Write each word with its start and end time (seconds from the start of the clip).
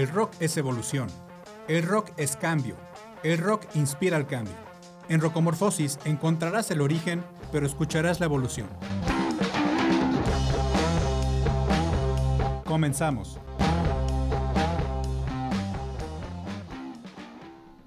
El 0.00 0.08
rock 0.08 0.32
es 0.40 0.56
evolución. 0.56 1.08
El 1.68 1.82
rock 1.82 2.08
es 2.16 2.34
cambio. 2.34 2.74
El 3.22 3.36
rock 3.36 3.66
inspira 3.74 4.16
al 4.16 4.26
cambio. 4.26 4.54
En 5.10 5.20
Rocomorfosis 5.20 5.98
encontrarás 6.06 6.70
el 6.70 6.80
origen, 6.80 7.22
pero 7.52 7.66
escucharás 7.66 8.18
la 8.18 8.24
evolución. 8.24 8.66
Comenzamos. 12.64 13.38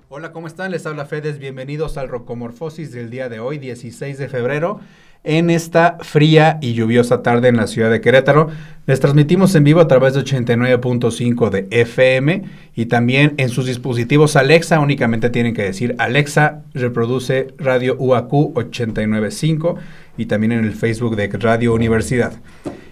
Hola, 0.09 0.31
¿cómo 0.31 0.45
están? 0.45 0.69
Les 0.69 0.85
habla 0.85 1.07
Fedes. 1.07 1.39
Bienvenidos 1.39 1.97
al 1.97 2.09
Rocomorfosis 2.09 2.91
del 2.91 3.09
día 3.09 3.27
de 3.27 3.39
hoy, 3.39 3.57
16 3.57 4.19
de 4.19 4.29
febrero 4.29 4.79
en 5.23 5.49
esta 5.49 5.97
fría 6.01 6.57
y 6.61 6.73
lluviosa 6.73 7.23
tarde 7.23 7.47
en 7.47 7.57
la 7.57 7.67
ciudad 7.67 7.89
de 7.89 8.01
Querétaro. 8.01 8.49
Les 8.85 8.99
transmitimos 8.99 9.55
en 9.55 9.63
vivo 9.63 9.79
a 9.79 9.87
través 9.87 10.13
de 10.13 10.21
89.5 10.21 11.49
de 11.49 11.67
FM 11.71 12.43
y 12.75 12.85
también 12.87 13.33
en 13.37 13.49
sus 13.49 13.65
dispositivos 13.65 14.35
Alexa. 14.35 14.79
Únicamente 14.79 15.29
tienen 15.29 15.53
que 15.53 15.63
decir 15.63 15.95
Alexa 15.97 16.63
reproduce 16.73 17.47
Radio 17.57 17.95
UAQ 17.97 18.33
895 18.57 19.77
y 20.17 20.25
también 20.25 20.51
en 20.51 20.65
el 20.65 20.73
Facebook 20.73 21.15
de 21.15 21.27
Radio 21.27 21.73
Universidad. 21.73 22.33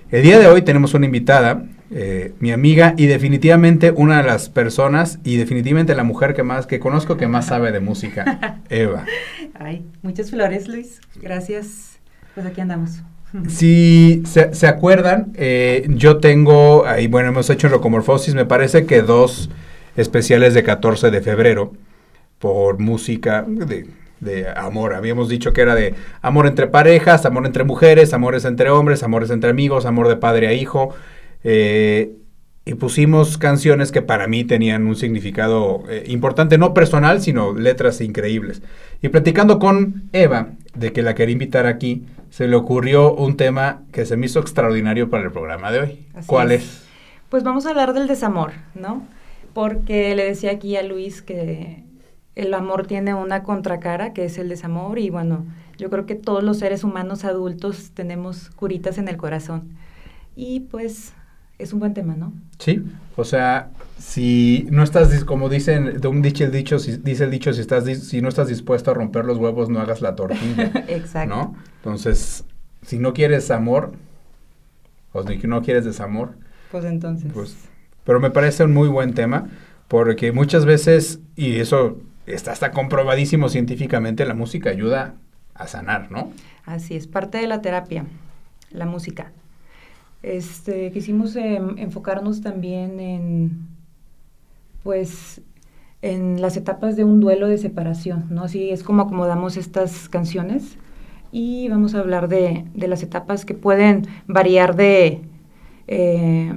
El 0.09 0.23
día 0.23 0.39
de 0.39 0.47
hoy 0.47 0.61
tenemos 0.61 0.93
una 0.93 1.05
invitada, 1.05 1.65
eh, 1.89 2.33
mi 2.39 2.51
amiga 2.51 2.93
y 2.97 3.07
definitivamente 3.07 3.91
una 3.91 4.21
de 4.21 4.27
las 4.27 4.49
personas 4.49 5.19
y 5.25 5.35
definitivamente 5.35 5.95
la 5.95 6.05
mujer 6.05 6.33
que 6.33 6.43
más 6.43 6.65
que 6.67 6.79
conozco 6.79 7.17
que 7.17 7.27
más 7.27 7.47
sabe 7.47 7.73
de 7.73 7.81
música, 7.81 8.61
Eva. 8.69 9.05
Ay, 9.53 9.85
muchas 10.01 10.31
flores, 10.31 10.69
Luis. 10.69 11.01
Gracias 11.21 11.90
pues 12.35 12.45
aquí 12.45 12.61
andamos. 12.61 13.01
Si 13.47 14.23
se, 14.25 14.67
acuerdan, 14.67 15.31
eh, 15.35 15.85
yo 15.87 16.17
tengo, 16.17 16.85
ahí 16.85 17.07
bueno, 17.07 17.29
hemos 17.29 17.49
hecho 17.49 17.67
en 17.67 17.73
Rocomorfosis, 17.73 18.35
me 18.35 18.43
parece 18.43 18.85
que 18.85 19.01
dos 19.01 19.49
especiales 19.95 20.53
de 20.53 20.63
14 20.63 21.11
de 21.11 21.21
febrero 21.21 21.71
por 22.39 22.79
música 22.79 23.45
de, 23.47 23.87
de, 24.19 24.49
amor. 24.49 24.93
Habíamos 24.93 25.29
dicho 25.29 25.53
que 25.53 25.61
era 25.61 25.75
de 25.75 25.95
amor 26.21 26.45
entre 26.45 26.67
parejas, 26.67 27.25
amor 27.25 27.45
entre 27.45 27.63
mujeres, 27.63 28.13
amores 28.13 28.43
entre 28.43 28.69
hombres, 28.69 29.01
amores 29.01 29.29
entre 29.29 29.49
amigos, 29.49 29.85
amor 29.85 30.09
de 30.09 30.17
padre 30.17 30.47
a 30.47 30.53
hijo. 30.53 30.93
Eh, 31.45 32.11
y 32.63 32.75
pusimos 32.75 33.39
canciones 33.39 33.91
que 33.91 34.03
para 34.03 34.27
mí 34.27 34.43
tenían 34.43 34.85
un 34.85 34.95
significado 34.95 35.83
eh, 35.89 36.03
importante, 36.07 36.59
no 36.59 36.73
personal, 36.73 37.21
sino 37.21 37.53
letras 37.53 38.01
increíbles. 38.01 38.61
Y 39.01 39.09
platicando 39.09 39.57
con 39.57 40.03
Eva, 40.13 40.49
de 40.75 40.93
que 40.93 41.01
la 41.01 41.15
quería 41.15 41.33
invitar 41.33 41.65
aquí, 41.65 42.05
se 42.31 42.47
le 42.47 42.55
ocurrió 42.55 43.13
un 43.13 43.35
tema 43.35 43.83
que 43.91 44.05
se 44.05 44.15
me 44.15 44.25
hizo 44.25 44.39
extraordinario 44.39 45.09
para 45.09 45.23
el 45.23 45.31
programa 45.31 45.69
de 45.69 45.79
hoy. 45.79 46.07
¿Cuál 46.25 46.53
es? 46.53 46.87
Pues 47.27 47.43
vamos 47.43 47.65
a 47.65 47.71
hablar 47.71 47.93
del 47.93 48.07
desamor, 48.07 48.53
¿no? 48.73 49.05
Porque 49.53 50.15
le 50.15 50.23
decía 50.23 50.51
aquí 50.51 50.77
a 50.77 50.81
Luis 50.81 51.21
que 51.21 51.83
el 52.35 52.53
amor 52.53 52.87
tiene 52.87 53.13
una 53.13 53.43
contracara, 53.43 54.13
que 54.13 54.23
es 54.23 54.37
el 54.37 54.47
desamor, 54.47 54.97
y 54.97 55.09
bueno, 55.09 55.45
yo 55.77 55.89
creo 55.89 56.05
que 56.05 56.15
todos 56.15 56.41
los 56.41 56.59
seres 56.59 56.85
humanos 56.85 57.25
adultos 57.25 57.91
tenemos 57.93 58.49
curitas 58.51 58.97
en 58.97 59.09
el 59.09 59.17
corazón. 59.17 59.75
Y 60.33 60.61
pues 60.61 61.13
es 61.61 61.73
un 61.73 61.79
buen 61.79 61.93
tema, 61.93 62.15
¿no? 62.15 62.33
Sí, 62.59 62.83
o 63.15 63.23
sea, 63.23 63.69
si 63.97 64.67
no 64.71 64.83
estás, 64.83 65.23
como 65.25 65.47
dicen, 65.47 66.01
de 66.01 66.07
un 66.07 66.21
dicho 66.21 66.43
el 66.43 66.51
dicho, 66.51 66.79
si, 66.79 66.97
dice 66.97 67.25
el 67.25 67.31
dicho, 67.31 67.53
si, 67.53 67.61
estás, 67.61 67.85
si 67.85 68.21
no 68.21 68.29
estás 68.29 68.47
dispuesto 68.47 68.91
a 68.91 68.93
romper 68.93 69.25
los 69.25 69.37
huevos, 69.37 69.69
no 69.69 69.79
hagas 69.79 70.01
la 70.01 70.15
tortilla. 70.15 70.71
Exacto. 70.87 71.35
¿No? 71.35 71.55
Entonces, 71.77 72.45
si 72.81 72.97
no 72.97 73.13
quieres 73.13 73.51
amor, 73.51 73.93
o 75.13 75.27
si 75.27 75.37
no 75.47 75.61
quieres 75.61 75.85
desamor. 75.85 76.33
Pues 76.71 76.85
entonces. 76.85 77.31
Pues, 77.33 77.55
pero 78.03 78.19
me 78.19 78.31
parece 78.31 78.63
un 78.63 78.73
muy 78.73 78.87
buen 78.87 79.13
tema, 79.13 79.49
porque 79.87 80.31
muchas 80.31 80.65
veces, 80.65 81.19
y 81.35 81.57
eso 81.57 81.99
está, 82.25 82.53
está 82.53 82.71
comprobadísimo 82.71 83.49
científicamente, 83.49 84.25
la 84.25 84.33
música 84.33 84.69
ayuda 84.69 85.15
a 85.53 85.67
sanar, 85.67 86.11
¿no? 86.11 86.31
Así 86.65 86.95
es, 86.95 87.07
parte 87.07 87.37
de 87.37 87.47
la 87.47 87.61
terapia, 87.61 88.05
la 88.71 88.85
música. 88.85 89.31
Este, 90.23 90.91
quisimos 90.91 91.35
em, 91.35 91.77
enfocarnos 91.77 92.41
también 92.41 92.99
en, 92.99 93.67
pues, 94.83 95.41
en 96.01 96.41
las 96.41 96.57
etapas 96.57 96.95
de 96.95 97.03
un 97.03 97.19
duelo 97.19 97.47
de 97.47 97.57
separación, 97.57 98.25
¿no? 98.29 98.43
Así 98.43 98.69
es 98.69 98.83
como 98.83 99.03
acomodamos 99.03 99.57
estas 99.57 100.09
canciones 100.09 100.77
y 101.31 101.69
vamos 101.69 101.95
a 101.95 101.99
hablar 101.99 102.27
de, 102.27 102.65
las 102.75 103.03
etapas 103.03 103.45
que 103.45 103.53
pueden 103.53 104.07
variar 104.27 104.75
de, 104.75 105.21
eh, 105.87 106.53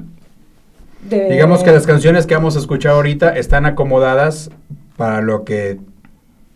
de... 1.09 1.31
Digamos 1.31 1.63
que 1.63 1.73
las 1.73 1.87
canciones 1.87 2.27
que 2.27 2.35
vamos 2.35 2.57
a 2.57 2.59
escuchar 2.59 2.93
ahorita 2.93 3.37
están 3.37 3.67
acomodadas 3.67 4.51
para 4.97 5.21
lo 5.21 5.45
que 5.45 5.79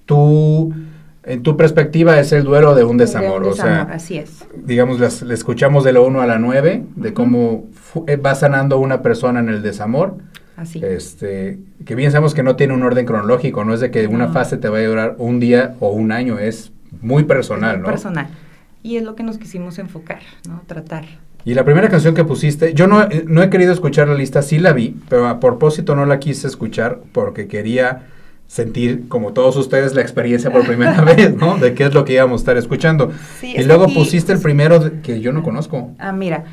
tú 0.04 0.74
en 1.28 1.42
tu 1.42 1.56
perspectiva 1.56 2.18
es 2.18 2.32
el 2.32 2.44
duelo 2.44 2.74
de 2.74 2.84
un 2.84 2.96
desamor, 2.96 3.44
o 3.44 3.54
sea, 3.54 3.82
así 3.82 4.16
es. 4.16 4.44
Digamos, 4.56 5.22
le 5.22 5.34
escuchamos 5.34 5.84
de 5.84 5.92
la 5.92 6.00
1 6.00 6.22
a 6.22 6.26
la 6.26 6.38
9, 6.38 6.84
de 6.96 7.12
cómo 7.12 7.66
eh, 8.06 8.16
va 8.16 8.34
sanando 8.34 8.78
una 8.78 9.02
persona 9.02 9.40
en 9.40 9.48
el 9.48 9.62
desamor. 9.62 10.16
Así. 10.56 10.80
Este, 10.82 11.58
que 11.84 11.94
bien 11.94 12.10
sabemos 12.10 12.34
que 12.34 12.42
no 12.42 12.56
tiene 12.56 12.74
un 12.74 12.82
orden 12.82 13.06
cronológico, 13.06 13.64
no 13.64 13.74
es 13.74 13.80
de 13.80 13.90
que 13.90 14.06
una 14.06 14.28
fase 14.28 14.56
te 14.56 14.68
vaya 14.68 14.86
a 14.86 14.88
durar 14.88 15.14
un 15.18 15.38
día 15.38 15.76
o 15.78 15.90
un 15.90 16.10
año, 16.10 16.38
es 16.38 16.72
muy 17.00 17.24
personal, 17.24 17.76
es 17.76 17.82
muy 17.82 17.90
personal. 17.90 18.28
Y 18.82 18.96
es 18.96 19.04
lo 19.04 19.14
que 19.14 19.22
nos 19.22 19.38
quisimos 19.38 19.78
enfocar, 19.78 20.20
¿no? 20.48 20.62
Tratar. 20.66 21.04
Y 21.44 21.54
la 21.54 21.64
primera 21.64 21.88
canción 21.88 22.14
que 22.14 22.24
pusiste, 22.24 22.74
yo 22.74 22.86
no, 22.86 23.06
no 23.26 23.42
he 23.42 23.50
querido 23.50 23.72
escuchar 23.72 24.08
la 24.08 24.14
lista, 24.14 24.42
sí 24.42 24.58
la 24.58 24.72
vi, 24.72 24.96
pero 25.08 25.28
a 25.28 25.38
propósito 25.40 25.94
no 25.94 26.06
la 26.06 26.18
quise 26.18 26.46
escuchar 26.46 27.00
porque 27.12 27.46
quería 27.46 28.02
sentir, 28.48 29.08
como 29.08 29.32
todos 29.34 29.56
ustedes, 29.56 29.94
la 29.94 30.00
experiencia 30.00 30.50
por 30.50 30.66
primera 30.66 31.00
vez, 31.04 31.36
¿no? 31.36 31.58
De 31.58 31.74
qué 31.74 31.84
es 31.84 31.94
lo 31.94 32.04
que 32.04 32.14
íbamos 32.14 32.40
a 32.40 32.42
estar 32.42 32.56
escuchando. 32.56 33.12
y 33.42 33.62
luego 33.62 33.86
pusiste 33.86 34.32
el 34.32 34.40
primero 34.40 34.80
que 35.02 35.20
yo 35.20 35.32
no 35.32 35.44
conozco. 35.44 35.92
Ah, 35.98 36.12
mira, 36.12 36.44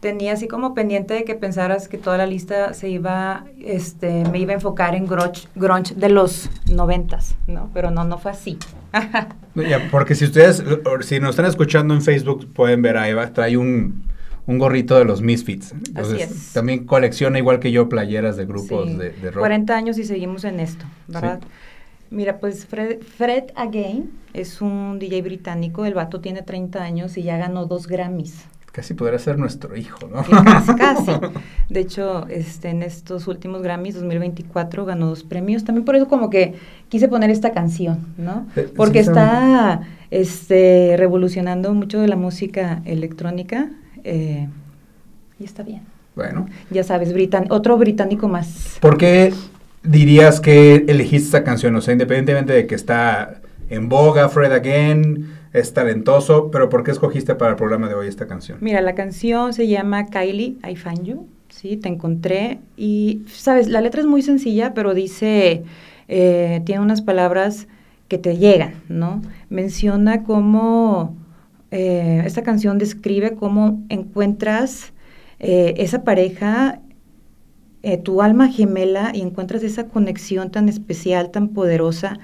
tenía 0.00 0.32
así 0.32 0.48
como 0.48 0.74
pendiente 0.74 1.14
de 1.14 1.24
que 1.24 1.34
pensaras 1.34 1.86
que 1.86 1.98
toda 1.98 2.16
la 2.16 2.26
lista 2.26 2.72
se 2.72 2.88
iba, 2.88 3.44
este, 3.62 4.24
me 4.24 4.38
iba 4.38 4.52
a 4.52 4.54
enfocar 4.54 4.94
en 4.94 5.06
grunge, 5.06 5.46
grunge 5.54 5.94
de 5.94 6.08
los 6.08 6.50
noventas, 6.72 7.36
¿no? 7.46 7.70
Pero 7.74 7.90
no, 7.90 8.04
no 8.04 8.18
fue 8.18 8.32
así. 8.32 8.58
porque 9.90 10.14
si 10.14 10.24
ustedes, 10.24 10.64
si 11.02 11.20
nos 11.20 11.30
están 11.30 11.46
escuchando 11.46 11.94
en 11.94 12.00
Facebook, 12.00 12.50
pueden 12.54 12.80
ver 12.80 12.96
a 12.96 13.08
Eva, 13.08 13.32
trae 13.32 13.56
un 13.58 14.13
un 14.46 14.58
gorrito 14.58 14.98
de 14.98 15.04
los 15.04 15.22
Misfits. 15.22 15.72
Entonces, 15.72 16.52
también 16.52 16.84
colecciona 16.84 17.38
igual 17.38 17.60
que 17.60 17.72
yo 17.72 17.88
playeras 17.88 18.36
de 18.36 18.46
grupos 18.46 18.96
de, 18.98 19.12
rock. 19.30 19.40
40 19.40 19.76
años 19.76 19.98
y 19.98 20.04
seguimos 20.04 20.44
en 20.44 20.60
esto, 20.60 20.84
¿verdad? 21.08 21.40
Mira, 22.10 22.38
pues 22.38 22.66
Fred, 22.66 23.00
Fred 23.02 23.44
Again 23.56 24.10
es 24.34 24.60
un 24.60 24.98
DJ 24.98 25.22
británico, 25.22 25.84
el 25.84 25.94
vato 25.94 26.20
tiene 26.20 26.42
30 26.42 26.82
años 26.82 27.16
y 27.16 27.22
ya 27.22 27.38
ganó 27.38 27.66
dos 27.66 27.86
Grammys. 27.86 28.44
Casi 28.70 28.92
podría 28.92 29.20
ser 29.20 29.38
nuestro 29.38 29.76
hijo, 29.76 30.08
¿no? 30.08 30.22
Casi, 30.44 30.74
casi. 30.78 31.12
De 31.68 31.80
hecho, 31.80 32.26
este, 32.28 32.70
en 32.70 32.82
estos 32.82 33.28
últimos 33.28 33.62
Grammys 33.62 33.94
2024 33.94 34.84
ganó 34.84 35.06
dos 35.06 35.22
premios. 35.22 35.64
También 35.64 35.84
por 35.84 35.94
eso 35.94 36.08
como 36.08 36.28
que 36.28 36.54
quise 36.88 37.08
poner 37.08 37.30
esta 37.30 37.52
canción, 37.52 38.00
¿no? 38.18 38.46
Eh, 38.56 38.68
Porque 38.76 38.98
está 38.98 39.82
este, 40.10 40.96
revolucionando 40.96 41.72
mucho 41.72 42.00
de 42.00 42.08
la 42.08 42.16
música 42.16 42.82
electrónica 42.84 43.70
eh, 44.04 44.48
y 45.38 45.44
está 45.44 45.62
bien. 45.62 45.82
Bueno. 46.14 46.46
Ya 46.70 46.84
sabes, 46.84 47.12
otro 47.48 47.76
británico 47.76 48.28
más. 48.28 48.78
¿Por 48.80 48.96
qué 48.98 49.32
dirías 49.82 50.40
que 50.40 50.84
elegiste 50.86 51.26
esta 51.26 51.44
canción? 51.44 51.74
O 51.76 51.80
sea, 51.80 51.92
independientemente 51.92 52.52
de 52.52 52.66
que 52.66 52.74
está 52.74 53.40
en 53.68 53.88
boga, 53.88 54.28
Fred 54.28 54.52
Again, 54.52 55.28
es 55.52 55.72
talentoso, 55.72 56.50
pero 56.50 56.68
¿por 56.68 56.84
qué 56.84 56.90
escogiste 56.90 57.34
para 57.34 57.52
el 57.52 57.56
programa 57.56 57.88
de 57.88 57.94
hoy 57.94 58.08
esta 58.08 58.26
canción? 58.26 58.58
Mira, 58.60 58.80
la 58.80 58.94
canción 58.94 59.52
se 59.52 59.66
llama 59.66 60.06
Kylie, 60.06 60.56
I 60.68 60.76
Find 60.76 61.04
You, 61.04 61.26
¿sí? 61.48 61.76
Te 61.76 61.88
encontré 61.88 62.58
y, 62.76 63.22
sabes, 63.28 63.68
la 63.68 63.80
letra 63.80 64.00
es 64.00 64.06
muy 64.06 64.22
sencilla, 64.22 64.74
pero 64.74 64.94
dice, 64.94 65.64
eh, 66.08 66.62
tiene 66.64 66.80
unas 66.80 67.02
palabras 67.02 67.66
que 68.08 68.18
te 68.18 68.36
llegan, 68.36 68.74
¿no? 68.88 69.22
Menciona 69.48 70.24
cómo 70.24 71.16
eh, 71.76 72.22
esta 72.24 72.44
canción 72.44 72.78
describe 72.78 73.34
cómo 73.34 73.82
encuentras 73.88 74.92
eh, 75.40 75.74
esa 75.78 76.04
pareja, 76.04 76.80
eh, 77.82 77.98
tu 77.98 78.22
alma 78.22 78.46
gemela, 78.48 79.10
y 79.12 79.22
encuentras 79.22 79.64
esa 79.64 79.88
conexión 79.88 80.52
tan 80.52 80.68
especial, 80.68 81.32
tan 81.32 81.48
poderosa, 81.48 82.20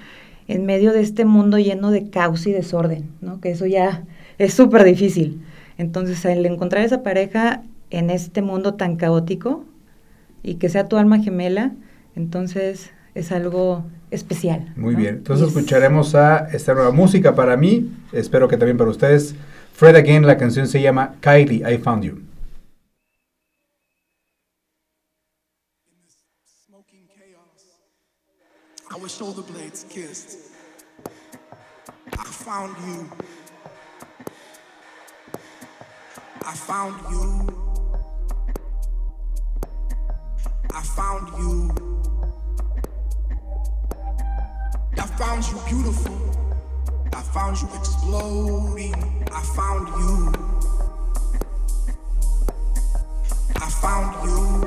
en 0.46 0.66
medio 0.66 0.92
de 0.92 1.00
este 1.00 1.24
mundo 1.24 1.58
lleno 1.58 1.90
de 1.90 2.10
caos 2.10 2.46
y 2.46 2.52
desorden, 2.52 3.10
¿no? 3.20 3.40
Que 3.40 3.50
eso 3.50 3.66
ya 3.66 4.04
es 4.38 4.54
súper 4.54 4.84
difícil. 4.84 5.42
Entonces, 5.78 6.24
al 6.26 6.46
encontrar 6.46 6.84
esa 6.84 7.02
pareja 7.02 7.64
en 7.90 8.10
este 8.10 8.42
mundo 8.42 8.74
tan 8.74 8.94
caótico 8.94 9.64
y 10.44 10.54
que 10.54 10.68
sea 10.68 10.86
tu 10.86 10.96
alma 10.96 11.18
gemela, 11.18 11.72
entonces 12.14 12.92
es 13.16 13.32
algo 13.32 13.82
especial. 14.10 14.72
Muy 14.76 14.94
bien, 14.94 15.16
entonces 15.16 15.48
escucharemos 15.48 16.14
a 16.14 16.48
esta 16.52 16.74
nueva 16.74 16.90
música 16.90 17.34
para 17.34 17.56
mí, 17.56 17.90
espero 18.12 18.48
que 18.48 18.56
también 18.56 18.76
para 18.76 18.90
ustedes. 18.90 19.34
Fred 19.74 19.96
Again, 19.96 20.26
la 20.26 20.36
canción 20.36 20.66
se 20.66 20.80
llama 20.80 21.14
Kylie, 21.20 21.62
I 21.70 21.78
Found 21.78 22.04
You. 22.04 22.30
our 28.92 29.08
shoulder 29.08 29.42
blades 29.42 29.86
kissed. 29.88 30.36
I 32.12 32.24
found 32.24 32.76
you. 32.86 33.10
I 36.44 36.54
found 36.54 36.94
you. 37.10 37.48
I 40.74 40.82
found 40.82 41.28
you. 41.38 41.89
Found 45.20 45.44
you 45.48 45.60
beautiful. 45.68 46.16
I 47.12 47.20
found 47.20 47.60
you 47.60 47.68
exploding. 47.78 48.94
I 49.30 49.42
found 49.54 49.88
you. 49.88 50.32
I 53.56 53.68
found 53.68 54.14
you. 54.24 54.66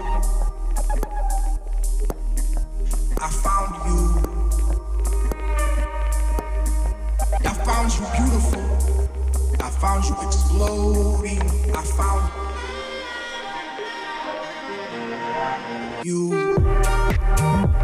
I 3.19 3.29
found 3.43 3.73
you. 3.87 3.99
I 7.49 7.53
found 7.65 7.89
you 7.97 8.05
beautiful. 8.13 8.63
I 9.59 9.69
found 9.81 10.05
you 10.05 10.15
exploding. 10.21 11.41
I 11.73 11.83
found 11.97 12.23
you. 16.05 17.82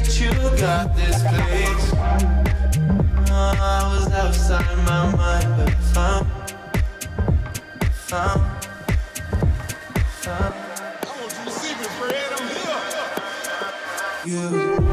Look 0.00 0.08
at 0.08 0.14
the 0.14 0.14
state 0.14 0.50
you 0.50 0.58
got 0.58 0.96
this 0.96 1.22
place. 1.22 1.92
Oh, 3.30 3.54
I 3.60 3.94
was 3.94 4.10
outside 4.12 4.76
my 4.86 5.14
mind, 5.14 5.48
but 5.56 5.68
I 5.68 5.80
found 5.92 6.26
found, 7.92 8.64
found 10.22 10.54
You. 14.26 14.89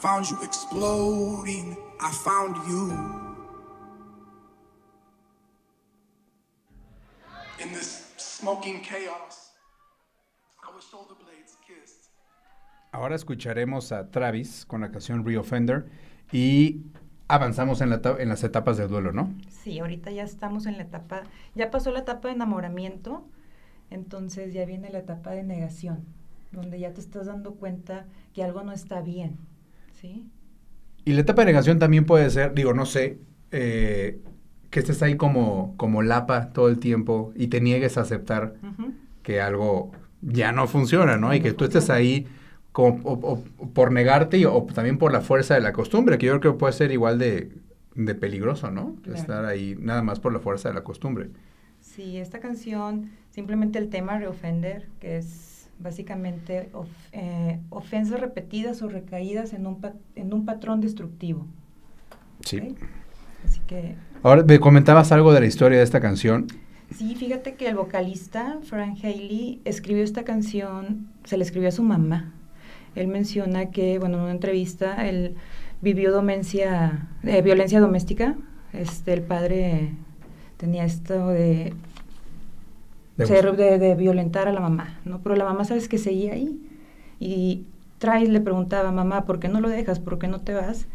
Found 0.00 0.30
you 0.30 0.38
exploding. 0.42 1.76
I 2.00 2.10
found 2.10 2.56
you. 2.66 2.90
In 7.62 7.72
this 7.72 8.06
smoking 8.16 8.80
chaos, 8.80 9.50
our 10.66 10.80
shoulder 10.80 11.14
blades 11.14 11.56
kissed. 11.66 12.08
Ahora 12.92 13.14
escucharemos 13.14 13.92
a 13.92 14.10
Travis 14.10 14.64
con 14.64 14.80
la 14.80 14.90
canción 14.90 15.24
Reoffender 15.24 15.90
y 16.32 16.86
avanzamos 17.28 17.82
en, 17.82 17.90
la 17.90 18.00
en 18.18 18.28
las 18.30 18.42
etapas 18.42 18.78
del 18.78 18.88
duelo, 18.88 19.12
¿no? 19.12 19.34
Sí, 19.50 19.78
ahorita 19.78 20.10
ya 20.10 20.22
estamos 20.22 20.64
en 20.64 20.78
la 20.78 20.84
etapa, 20.84 21.24
ya 21.54 21.70
pasó 21.70 21.92
la 21.92 22.00
etapa 22.00 22.28
de 22.28 22.34
enamoramiento, 22.34 23.28
entonces 23.90 24.54
ya 24.54 24.64
viene 24.64 24.88
la 24.90 25.00
etapa 25.00 25.32
de 25.32 25.44
negación, 25.44 26.06
donde 26.50 26.80
ya 26.80 26.94
te 26.94 27.00
estás 27.00 27.26
dando 27.26 27.56
cuenta 27.56 28.06
que 28.32 28.42
algo 28.42 28.62
no 28.62 28.72
está 28.72 29.02
bien, 29.02 29.38
¿sí? 30.00 30.26
Y 31.04 31.12
la 31.12 31.20
etapa 31.22 31.42
de 31.42 31.46
negación 31.46 31.78
también 31.78 32.04
puede 32.04 32.28
ser, 32.30 32.54
digo, 32.54 32.72
no 32.74 32.86
sé, 32.86 33.18
eh, 33.52 34.20
que 34.70 34.80
estés 34.80 35.02
ahí 35.02 35.16
como, 35.16 35.74
como 35.76 36.02
lapa 36.02 36.52
todo 36.52 36.68
el 36.68 36.78
tiempo 36.78 37.32
y 37.34 37.48
te 37.48 37.60
niegues 37.60 37.98
a 37.98 38.02
aceptar 38.02 38.54
que 39.22 39.40
algo 39.40 39.90
ya 40.22 40.52
no 40.52 40.66
funciona, 40.68 41.16
¿no? 41.16 41.34
Y 41.34 41.40
que 41.40 41.52
tú 41.52 41.64
estés 41.64 41.90
ahí 41.90 42.26
como, 42.72 43.00
o- 43.04 43.42
o- 43.58 43.68
por 43.72 43.90
negarte 43.90 44.38
y- 44.38 44.44
o 44.44 44.62
también 44.72 44.98
por 44.98 45.12
la 45.12 45.20
fuerza 45.22 45.54
de 45.54 45.60
la 45.60 45.72
costumbre, 45.72 46.18
que 46.18 46.26
yo 46.26 46.38
creo 46.38 46.52
que 46.54 46.58
puede 46.58 46.72
ser 46.72 46.92
igual 46.92 47.18
de, 47.18 47.50
de 47.96 48.14
peligroso, 48.14 48.70
¿no? 48.70 48.94
Claro. 49.02 49.18
Estar 49.18 49.44
ahí 49.44 49.76
nada 49.80 50.02
más 50.02 50.20
por 50.20 50.32
la 50.32 50.38
fuerza 50.38 50.68
de 50.68 50.74
la 50.76 50.84
costumbre. 50.84 51.30
Sí, 51.80 52.18
esta 52.18 52.38
canción, 52.38 53.10
simplemente 53.30 53.78
el 53.78 53.88
tema 53.88 54.18
Reoffender, 54.18 54.86
que 55.00 55.16
es 55.16 55.59
básicamente 55.80 56.68
of- 56.72 56.88
eh, 57.12 57.58
ofensas 57.70 58.20
repetidas 58.20 58.82
o 58.82 58.88
recaídas 58.88 59.52
en 59.52 59.66
un, 59.66 59.78
en 60.14 60.32
un 60.34 60.44
patrón 60.44 60.80
destructivo. 60.80 61.46
¿ok? 62.40 62.76
Así 63.44 63.60
que 63.66 63.94
Ahora, 64.22 64.42
me 64.44 64.58
comentabas 64.60 65.12
algo 65.12 65.32
de 65.32 65.40
la 65.40 65.46
historia 65.46 65.78
de 65.78 65.84
esta 65.84 66.00
canción. 66.00 66.46
Sí, 66.94 67.14
fíjate 67.14 67.54
que 67.54 67.68
el 67.68 67.76
vocalista, 67.76 68.58
Frank 68.62 68.98
Haley, 69.02 69.60
escribió 69.64 70.02
esta 70.04 70.24
canción, 70.24 71.08
se 71.24 71.36
la 71.36 71.44
escribió 71.44 71.68
a 71.68 71.72
su 71.72 71.82
mamá. 71.82 72.34
Él 72.96 73.06
menciona 73.06 73.70
que, 73.70 73.98
bueno, 73.98 74.16
en 74.18 74.22
una 74.24 74.32
entrevista, 74.32 75.08
él 75.08 75.36
vivió 75.80 76.10
domencia, 76.12 77.08
eh, 77.22 77.40
violencia 77.42 77.80
doméstica. 77.80 78.34
Este, 78.72 79.12
el 79.12 79.22
padre 79.22 79.92
tenía 80.56 80.84
esto 80.84 81.28
de, 81.28 81.72
De 83.16 83.26
ser- 83.26 83.56
de, 83.56 83.78
de 83.78 83.94
violentar 83.94 84.48
a 84.48 84.52
la 84.52 84.60
mamá, 84.60 85.00
¿no? 85.04 85.20
Pero 85.22 85.36
la 85.36 85.44
mamá, 85.44 85.64
¿sabes 85.64 85.88
que 85.88 85.98
seguía 85.98 86.32
ahí? 86.34 86.58
Y 87.18 87.64
Travis 87.98 88.30
le 88.30 88.40
preguntaba, 88.40 88.92
mamá, 88.92 89.26
¿por 89.26 89.40
qué 89.40 89.48
no 89.48 89.60
lo 89.60 89.68
dejas? 89.68 89.98
¿Por 89.98 90.18
qué 90.18 90.26
no 90.26 90.40
te 90.40 90.54
vas? 90.54 90.86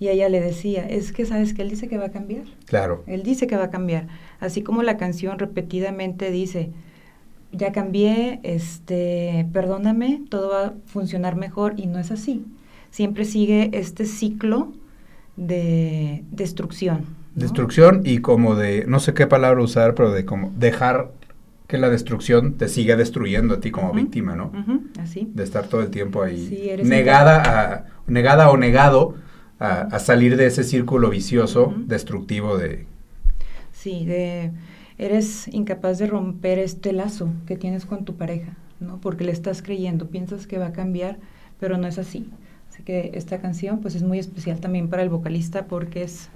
Y 0.00 0.08
ella 0.08 0.28
le 0.28 0.40
decía, 0.40 0.88
es 0.88 1.12
que, 1.12 1.24
¿sabes 1.26 1.54
que 1.54 1.62
Él 1.62 1.70
dice 1.70 1.88
que 1.88 1.98
va 1.98 2.06
a 2.06 2.10
cambiar. 2.10 2.44
Claro. 2.66 3.04
Él 3.06 3.22
dice 3.22 3.46
que 3.46 3.56
va 3.56 3.64
a 3.64 3.70
cambiar. 3.70 4.06
Así 4.40 4.62
como 4.62 4.82
la 4.82 4.96
canción 4.96 5.38
repetidamente 5.38 6.30
dice, 6.30 6.70
ya 7.52 7.70
cambié, 7.70 8.40
este, 8.42 9.46
perdóname, 9.52 10.22
todo 10.30 10.48
va 10.50 10.66
a 10.66 10.72
funcionar 10.86 11.36
mejor 11.36 11.74
y 11.76 11.86
no 11.86 11.98
es 11.98 12.10
así. 12.10 12.44
Siempre 12.90 13.24
sigue 13.24 13.70
este 13.72 14.06
ciclo 14.06 14.72
de 15.36 16.24
destrucción. 16.30 17.04
¿no? 17.34 17.42
Destrucción 17.42 18.02
y 18.04 18.18
como 18.18 18.54
de, 18.54 18.84
no 18.86 19.00
sé 19.00 19.14
qué 19.14 19.26
palabra 19.26 19.62
usar, 19.62 19.94
pero 19.94 20.12
de 20.12 20.24
como 20.24 20.50
dejar 20.56 21.10
que 21.66 21.78
la 21.78 21.88
destrucción 21.88 22.54
te 22.54 22.68
siga 22.68 22.96
destruyendo 22.96 23.54
a 23.54 23.60
ti 23.60 23.70
como 23.70 23.92
víctima, 23.92 24.36
¿no? 24.36 24.52
así. 25.00 25.30
De 25.32 25.42
estar 25.44 25.66
todo 25.66 25.80
el 25.80 25.90
tiempo 25.90 26.22
ahí 26.22 26.46
Sí, 26.48 26.68
eres 26.68 26.86
negada, 26.86 27.72
a, 27.72 27.84
negada 28.06 28.50
o 28.50 28.56
negado 28.56 29.14
a, 29.58 29.82
a 29.82 29.98
salir 29.98 30.36
de 30.36 30.46
ese 30.46 30.62
círculo 30.64 31.10
vicioso, 31.10 31.74
destructivo 31.86 32.58
de... 32.58 32.86
Sí, 33.72 34.04
de, 34.04 34.52
eres 34.98 35.48
incapaz 35.48 35.98
de 35.98 36.06
romper 36.06 36.58
este 36.58 36.92
lazo 36.92 37.30
que 37.46 37.56
tienes 37.56 37.86
con 37.86 38.04
tu 38.04 38.16
pareja, 38.16 38.56
¿no? 38.80 39.00
Porque 39.00 39.24
le 39.24 39.32
estás 39.32 39.62
creyendo, 39.62 40.08
piensas 40.08 40.46
que 40.46 40.58
va 40.58 40.66
a 40.66 40.72
cambiar, 40.72 41.18
pero 41.58 41.78
no 41.78 41.86
es 41.86 41.98
así. 41.98 42.30
Así 42.70 42.82
que 42.82 43.12
esta 43.14 43.38
canción 43.38 43.80
pues 43.80 43.94
es 43.94 44.02
muy 44.02 44.18
especial 44.18 44.60
también 44.60 44.88
para 44.88 45.02
el 45.02 45.08
vocalista 45.08 45.66
porque 45.66 46.02
es 46.02 46.28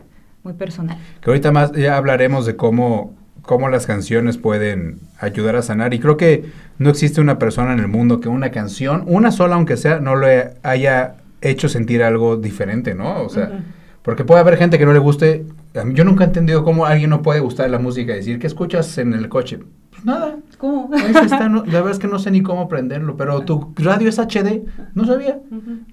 muy 0.43 0.53
personal. 0.53 0.99
Que 1.21 1.31
ahorita 1.31 1.53
más 1.53 1.73
ya 1.73 1.97
hablaremos 1.97 2.47
de 2.47 2.57
cómo, 2.57 3.13
cómo 3.49 3.71
las 3.71 3.87
canciones 3.87 4.37
pueden 4.37 4.99
ayudar 5.19 5.57
a 5.57 5.63
sanar. 5.63 5.95
Y 5.95 6.01
creo 6.01 6.19
que 6.19 6.45
no 6.77 6.91
existe 6.91 7.23
una 7.23 7.39
persona 7.39 7.73
en 7.73 7.79
el 7.81 7.89
mundo 7.89 8.21
que 8.21 8.29
una 8.29 8.51
canción, 8.51 9.05
una 9.07 9.33
sola 9.33 9.55
aunque 9.55 9.79
sea, 9.79 10.01
no 10.01 10.17
le 10.17 10.51
haya 10.63 11.15
hecho 11.41 11.67
sentir 11.71 12.03
algo 12.03 12.37
diferente, 12.37 12.95
¿no? 12.95 13.23
O 13.23 13.31
sea, 13.31 13.65
porque 14.03 14.27
puede 14.27 14.41
haber 14.43 14.59
gente 14.59 14.79
que 14.79 14.85
no 14.85 14.93
le 14.93 14.99
guste. 14.99 15.47
Yo 15.95 16.05
nunca 16.05 16.25
he 16.25 16.27
entendido 16.27 16.63
cómo 16.63 16.85
a 16.85 16.91
alguien 16.91 17.09
no 17.09 17.23
puede 17.23 17.41
gustar 17.41 17.71
la 17.71 17.79
música 17.79 18.13
y 18.13 18.17
decir, 18.17 18.39
¿qué 18.39 18.47
escuchas 18.47 18.99
en 18.99 19.15
el 19.15 19.31
coche? 19.31 19.61
Pues 19.93 20.05
nada. 20.05 20.37
¿Cómo? 20.59 20.91
Ahí 20.95 21.15
está, 21.25 21.49
no- 21.49 21.65
la 21.65 21.73
verdad 21.81 21.93
es 21.93 21.99
que 21.99 22.07
no 22.07 22.19
sé 22.19 22.31
ni 22.31 22.43
cómo 22.43 22.69
prenderlo, 22.69 23.17
pero 23.17 23.41
tu 23.47 23.73
radio 23.77 24.11
es 24.11 24.19
HD, 24.19 24.63
no 24.95 25.07
sabía. 25.07 25.39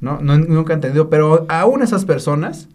No, 0.02 0.20
no, 0.22 0.38
nunca 0.38 0.74
he 0.74 0.76
entendido, 0.76 1.10
pero 1.10 1.46
aún 1.48 1.82
esas 1.84 2.04
personas, 2.04 2.68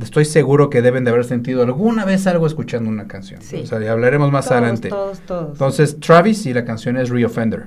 estoy 0.00 0.24
seguro 0.24 0.70
que 0.70 0.82
deben 0.82 1.04
de 1.04 1.10
haber 1.10 1.24
sentido 1.24 1.62
alguna 1.62 2.04
vez 2.04 2.26
algo 2.26 2.46
escuchando 2.46 2.90
una 2.90 3.06
canción. 3.08 3.40
Sí. 3.42 3.62
O 3.62 3.66
sea, 3.66 3.92
hablaremos 3.92 4.30
más 4.30 4.46
todos, 4.46 4.58
adelante. 4.58 4.88
Todos, 4.88 5.20
todos. 5.20 5.52
Entonces, 5.52 5.98
Travis 6.00 6.46
y 6.46 6.54
la 6.54 6.64
canción 6.64 6.96
es 6.96 7.10
Reoffender. 7.10 7.66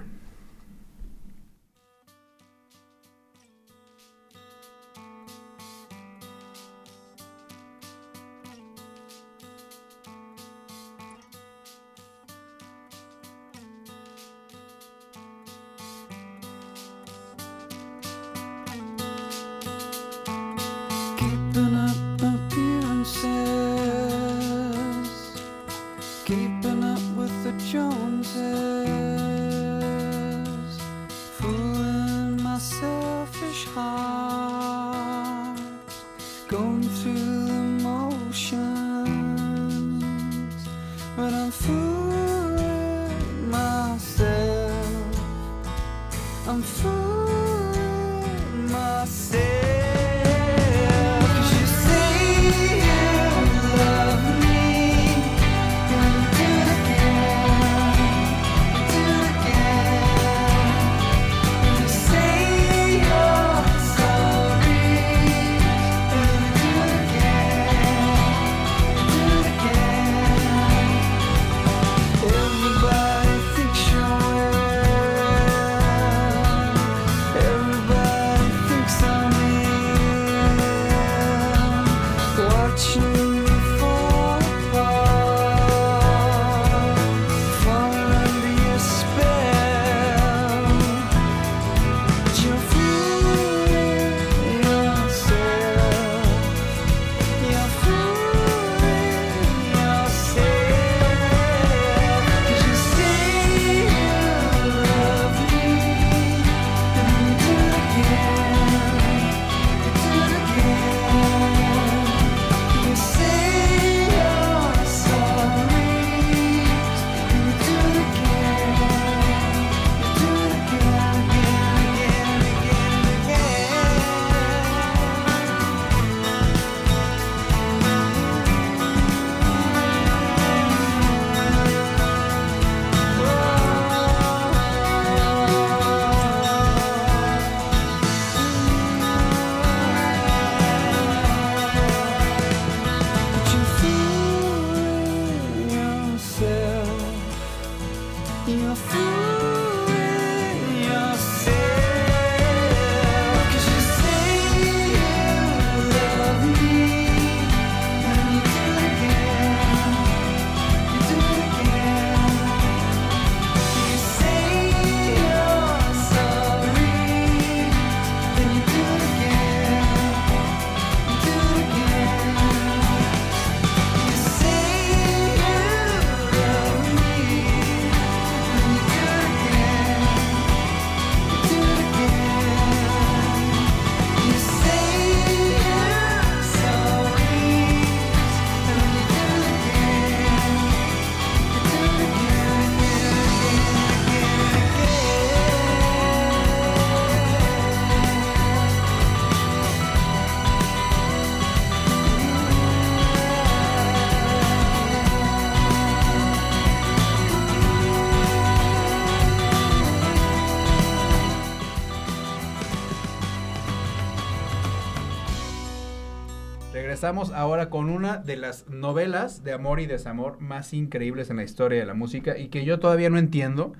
Ahora 217.09 217.71
con 217.71 217.89
una 217.89 218.17
de 218.17 218.37
las 218.37 218.67
novelas 218.69 219.43
de 219.43 219.51
amor 219.51 219.79
y 219.79 219.87
desamor 219.87 220.39
más 220.39 220.73
increíbles 220.73 221.31
en 221.31 221.37
la 221.37 221.43
historia 221.43 221.79
de 221.79 221.85
la 221.85 221.95
música 221.95 222.37
y 222.37 222.49
que 222.49 222.65
yo 222.65 222.79
todavía 222.79 223.09
no 223.09 223.17
entiendo 223.17 223.73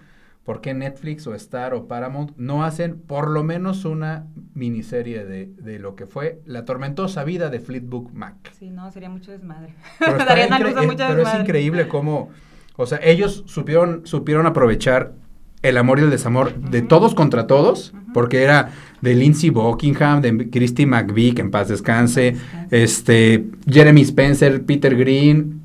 por 0.43 0.61
qué 0.61 0.73
Netflix 0.73 1.27
o 1.27 1.35
Star 1.35 1.75
o 1.75 1.87
Paramount 1.87 2.31
no 2.37 2.63
hacen 2.63 2.99
por 2.99 3.29
lo 3.29 3.43
menos 3.43 3.85
una 3.85 4.25
miniserie 4.55 5.25
de, 5.25 5.45
de 5.45 5.77
lo 5.77 5.95
que 5.95 6.07
fue 6.07 6.41
la 6.45 6.65
tormentosa 6.65 7.23
vida 7.23 7.51
de 7.51 7.59
Fleetwood 7.59 8.09
Mac. 8.13 8.51
Sí, 8.57 8.71
no, 8.71 8.91
sería 8.91 9.11
mucho 9.11 9.31
desmadre. 9.31 9.75
Pero, 9.99 10.17
Darían 10.25 10.51
a 10.51 10.59
luz 10.59 10.75
a 10.75 11.07
pero 11.07 11.21
es 11.21 11.33
increíble 11.39 11.87
cómo, 11.87 12.29
o 12.77 12.87
sea, 12.87 12.99
ellos 13.03 13.43
supieron, 13.45 14.07
supieron 14.07 14.47
aprovechar 14.47 15.13
el 15.61 15.77
amor 15.77 15.99
y 15.99 16.03
el 16.03 16.09
desamor 16.09 16.55
de 16.55 16.81
todos 16.81 17.13
contra 17.13 17.47
todos, 17.47 17.93
porque 18.13 18.43
era 18.43 18.71
de 19.01 19.15
Lindsey 19.15 19.49
Buckingham, 19.49 20.21
de 20.21 20.49
Christy 20.49 20.85
McVie, 20.85 21.33
que 21.33 21.41
en 21.41 21.51
paz 21.51 21.67
descanse, 21.67 22.35
este, 22.71 23.45
Jeremy 23.67 24.01
Spencer, 24.01 24.63
Peter 24.63 24.95
Green 24.95 25.61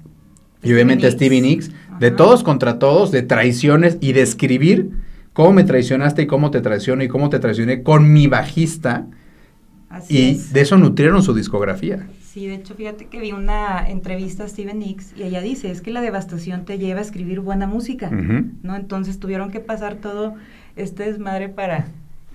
y 0.62 0.72
obviamente. 0.72 1.10
Stevie 1.10 1.40
Nicks, 1.40 1.70
de 2.00 2.10
todos 2.10 2.42
contra 2.42 2.78
todos, 2.78 3.12
de 3.12 3.22
traiciones 3.22 3.98
y 4.00 4.12
de 4.12 4.22
escribir 4.22 4.90
cómo 5.32 5.52
me 5.52 5.64
traicionaste 5.64 6.22
y 6.22 6.26
cómo 6.26 6.50
te 6.50 6.60
traiciono 6.60 7.02
y 7.04 7.08
cómo 7.08 7.28
te 7.28 7.38
traicioné 7.38 7.82
con 7.82 8.12
mi 8.12 8.26
bajista. 8.26 9.06
Así 9.88 10.18
Y 10.18 10.30
es. 10.30 10.52
de 10.52 10.60
eso 10.62 10.76
nutrieron 10.76 11.22
su 11.22 11.34
discografía. 11.34 12.06
Sí, 12.34 12.48
de 12.48 12.54
hecho, 12.56 12.74
fíjate 12.74 13.04
que 13.06 13.20
vi 13.20 13.30
una 13.30 13.88
entrevista 13.88 14.42
a 14.42 14.48
Steven 14.48 14.80
Nicks 14.80 15.14
y 15.16 15.22
ella 15.22 15.40
dice, 15.40 15.70
es 15.70 15.80
que 15.80 15.92
la 15.92 16.00
devastación 16.00 16.64
te 16.64 16.78
lleva 16.78 16.98
a 16.98 17.02
escribir 17.02 17.38
buena 17.38 17.68
música. 17.68 18.10
¿no? 18.10 18.74
Entonces 18.74 19.20
tuvieron 19.20 19.52
que 19.52 19.60
pasar 19.60 19.94
todo 19.94 20.34
este 20.74 21.04
desmadre 21.04 21.48
para 21.48 21.84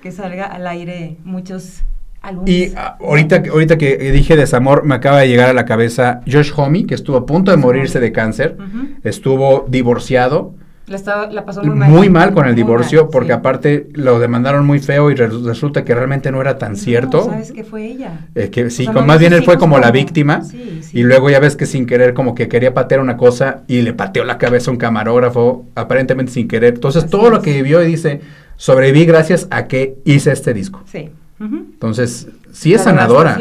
que 0.02 0.14
salga 0.14 0.46
al 0.46 0.68
aire 0.68 1.18
muchos 1.26 1.82
álbumes. 2.22 2.50
Y 2.50 2.74
ah, 2.78 2.96
ahorita, 3.02 3.44
que- 3.44 3.50
ahorita 3.50 3.78
que 3.78 3.98
dije 4.14 4.38
desamor, 4.38 4.86
me 4.86 4.96
acaba 4.96 5.20
de 5.20 5.28
llegar 5.28 5.50
a 5.50 5.54
la 5.54 5.66
cabeza 5.66 6.22
Josh 6.26 6.54
Homme, 6.56 6.86
que 6.86 6.96
estuvo 6.96 7.18
a 7.18 7.26
punto 7.26 7.52
de 7.52 7.58
morirse 7.58 8.00
de 8.00 8.14
cáncer, 8.14 8.56
estuvo 9.04 9.66
divorciado, 9.68 10.54
La, 10.90 10.96
estaba- 10.96 11.28
la 11.32 11.46
pasó 11.46 11.64
muy 11.64 11.76
mal. 11.76 11.90
muy 11.90 12.10
mal 12.10 12.34
con 12.34 12.48
el 12.48 12.56
divorcio, 12.56 13.04
mal, 13.04 13.10
porque 13.12 13.28
sí. 13.28 13.34
aparte 13.34 13.88
lo 13.94 14.20
demandaron 14.20 14.66
muy 14.66 14.80
feo 14.80 15.12
y 15.12 15.16
res- 15.16 15.44
resulta 15.44 15.84
que 15.86 15.94
realmente 15.94 16.32
no 16.32 16.42
era 16.42 16.58
tan 16.58 16.72
No, 16.72 16.78
cierto. 16.78 17.26
¿Sabes 17.26 17.52
qué 17.52 17.64
fue 17.64 17.86
ella? 17.86 18.28
Eh, 18.36 18.50
que 18.50 18.70
sí, 18.72 18.84
O 18.84 18.86
sea, 18.86 18.94
con- 18.94 19.04
no 19.04 19.08
más 19.08 19.20
bien 19.20 19.34
él 19.34 19.44
fue 19.44 19.58
como 19.58 19.78
la 19.80 19.92
víctima 19.92 20.42
Sí, 20.44 20.80
sí. 20.82 21.00
y 21.00 21.04
luego 21.04 21.30
ya 21.30 21.40
ves 21.40 21.56
que 21.56 21.66
sin 21.68 21.86
querer 21.86 22.14
como 22.14 22.34
que 22.36 22.48
quería 22.50 22.74
patear 22.74 23.00
una 23.02 23.18
cosa 23.18 23.62
y 23.68 23.82
le 23.84 23.94
pateó 23.94 24.24
la 24.26 24.38
cabeza 24.40 24.72
a 24.72 24.74
un 24.74 24.78
camarógrafo 24.78 25.66
aparentemente 25.76 26.32
sin 26.32 26.48
querer. 26.48 26.74
Entonces 26.74 27.04
Así 27.04 27.12
todo 27.12 27.30
lo 27.30 27.42
que 27.42 27.54
vivió 27.54 27.84
y 27.84 27.88
dice, 27.88 28.22
sobreviví 28.58 29.06
gracias 29.06 29.48
a 29.52 29.68
que 29.68 29.98
hice 30.06 30.32
este 30.32 30.54
disco. 30.54 30.82
Sí. 30.86 31.10
Entonces, 31.40 32.28
sí 32.52 32.74
es 32.74 32.80
La 32.80 32.86
sanadora. 32.86 33.38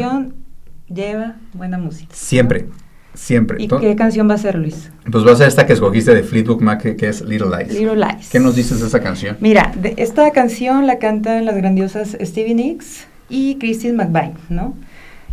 lleva 0.87 1.35
buena 1.53 1.77
música. 1.77 2.13
Siempre, 2.13 2.67
siempre. 3.13 3.57
¿Y 3.59 3.63
Entonces, 3.63 3.89
qué 3.89 3.95
canción 3.95 4.29
va 4.29 4.35
a 4.35 4.37
ser, 4.37 4.55
Luis? 4.55 4.91
pues 5.11 5.25
va 5.25 5.31
a 5.31 5.35
ser 5.35 5.47
esta 5.47 5.65
que 5.65 5.73
escogiste 5.73 6.13
de 6.13 6.23
Fleetwood 6.23 6.61
Mac, 6.61 6.81
que, 6.81 6.95
que 6.95 7.09
es 7.09 7.21
Little 7.21 7.49
Lies. 7.49 7.73
Little 7.73 7.95
Lies. 7.95 8.29
¿Qué 8.29 8.39
nos 8.39 8.55
dices 8.55 8.79
de 8.79 8.87
esa 8.87 8.99
canción? 8.99 9.37
Mira, 9.39 9.71
de 9.75 9.95
esta 9.97 10.29
canción 10.31 10.87
la 10.87 10.99
cantan 10.99 11.45
las 11.45 11.55
grandiosas 11.55 12.17
Stevie 12.21 12.55
Nicks 12.55 13.07
y 13.29 13.55
Christine 13.55 13.93
McVine, 13.93 14.33
¿no? 14.49 14.75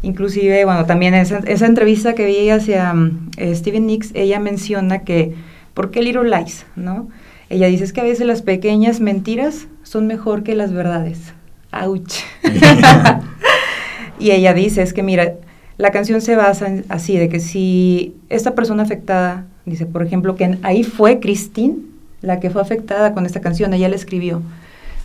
Inclusive, 0.03 0.65
bueno, 0.65 0.85
también 0.87 1.15
esa, 1.15 1.39
esa 1.39 1.67
entrevista 1.67 2.15
que 2.15 2.27
vi 2.27 2.51
hacia 2.51 2.95
eh, 3.39 3.55
Stevie 3.55 3.81
Nicks, 3.81 4.11
ella 4.15 4.41
menciona 4.41 5.01
que, 5.01 5.35
¿por 5.75 5.91
qué 5.91 6.03
Little 6.03 6.29
Lies, 6.29 6.67
no? 6.77 7.09
Ella 7.49 7.69
dice 7.69 7.85
es 7.85 7.93
que 7.93 8.01
a 8.01 8.05
veces 8.05 8.27
las 8.27 8.43
pequeñas 8.43 9.01
mentiras 9.01 9.69
son 9.83 10.07
mejor 10.07 10.43
que 10.43 10.55
las 10.55 10.73
verdades. 10.73 11.33
¡Auch! 11.71 12.13
y 14.19 14.31
ella 14.33 14.53
dice, 14.53 14.83
es 14.83 14.93
que 14.93 15.03
mira, 15.03 15.35
la 15.79 15.91
canción 15.91 16.21
se 16.21 16.37
basa 16.37 16.69
en- 16.69 16.85
así, 16.89 17.17
de 17.17 17.29
que 17.29 17.41
si 17.41 18.15
esta 18.29 18.55
persona 18.55 18.83
afectada, 18.83 19.47
dice, 19.65 19.87
por 19.87 20.03
ejemplo, 20.03 20.37
que 20.37 20.59
ahí 20.63 20.85
fue 20.85 21.21
Christine, 21.21 21.77
la 22.23 22.41
que 22.41 22.51
fue 22.51 22.63
afectada 22.63 23.13
con 23.13 23.27
esta 23.27 23.41
canción, 23.41 23.75
ella 23.75 23.89
la 23.89 23.97
escribió. 23.97 24.43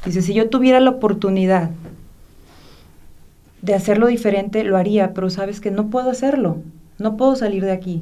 Dice, 0.05 0.21
si 0.21 0.33
yo 0.33 0.49
tuviera 0.49 0.79
la 0.79 0.89
oportunidad 0.91 1.71
de 3.61 3.73
hacerlo 3.75 4.07
diferente, 4.07 4.63
lo 4.63 4.77
haría, 4.77 5.13
pero 5.13 5.29
sabes 5.29 5.59
que 5.61 5.71
no 5.71 5.87
puedo 5.87 6.09
hacerlo, 6.09 6.57
no 6.97 7.17
puedo 7.17 7.35
salir 7.35 7.63
de 7.63 7.71
aquí. 7.71 8.01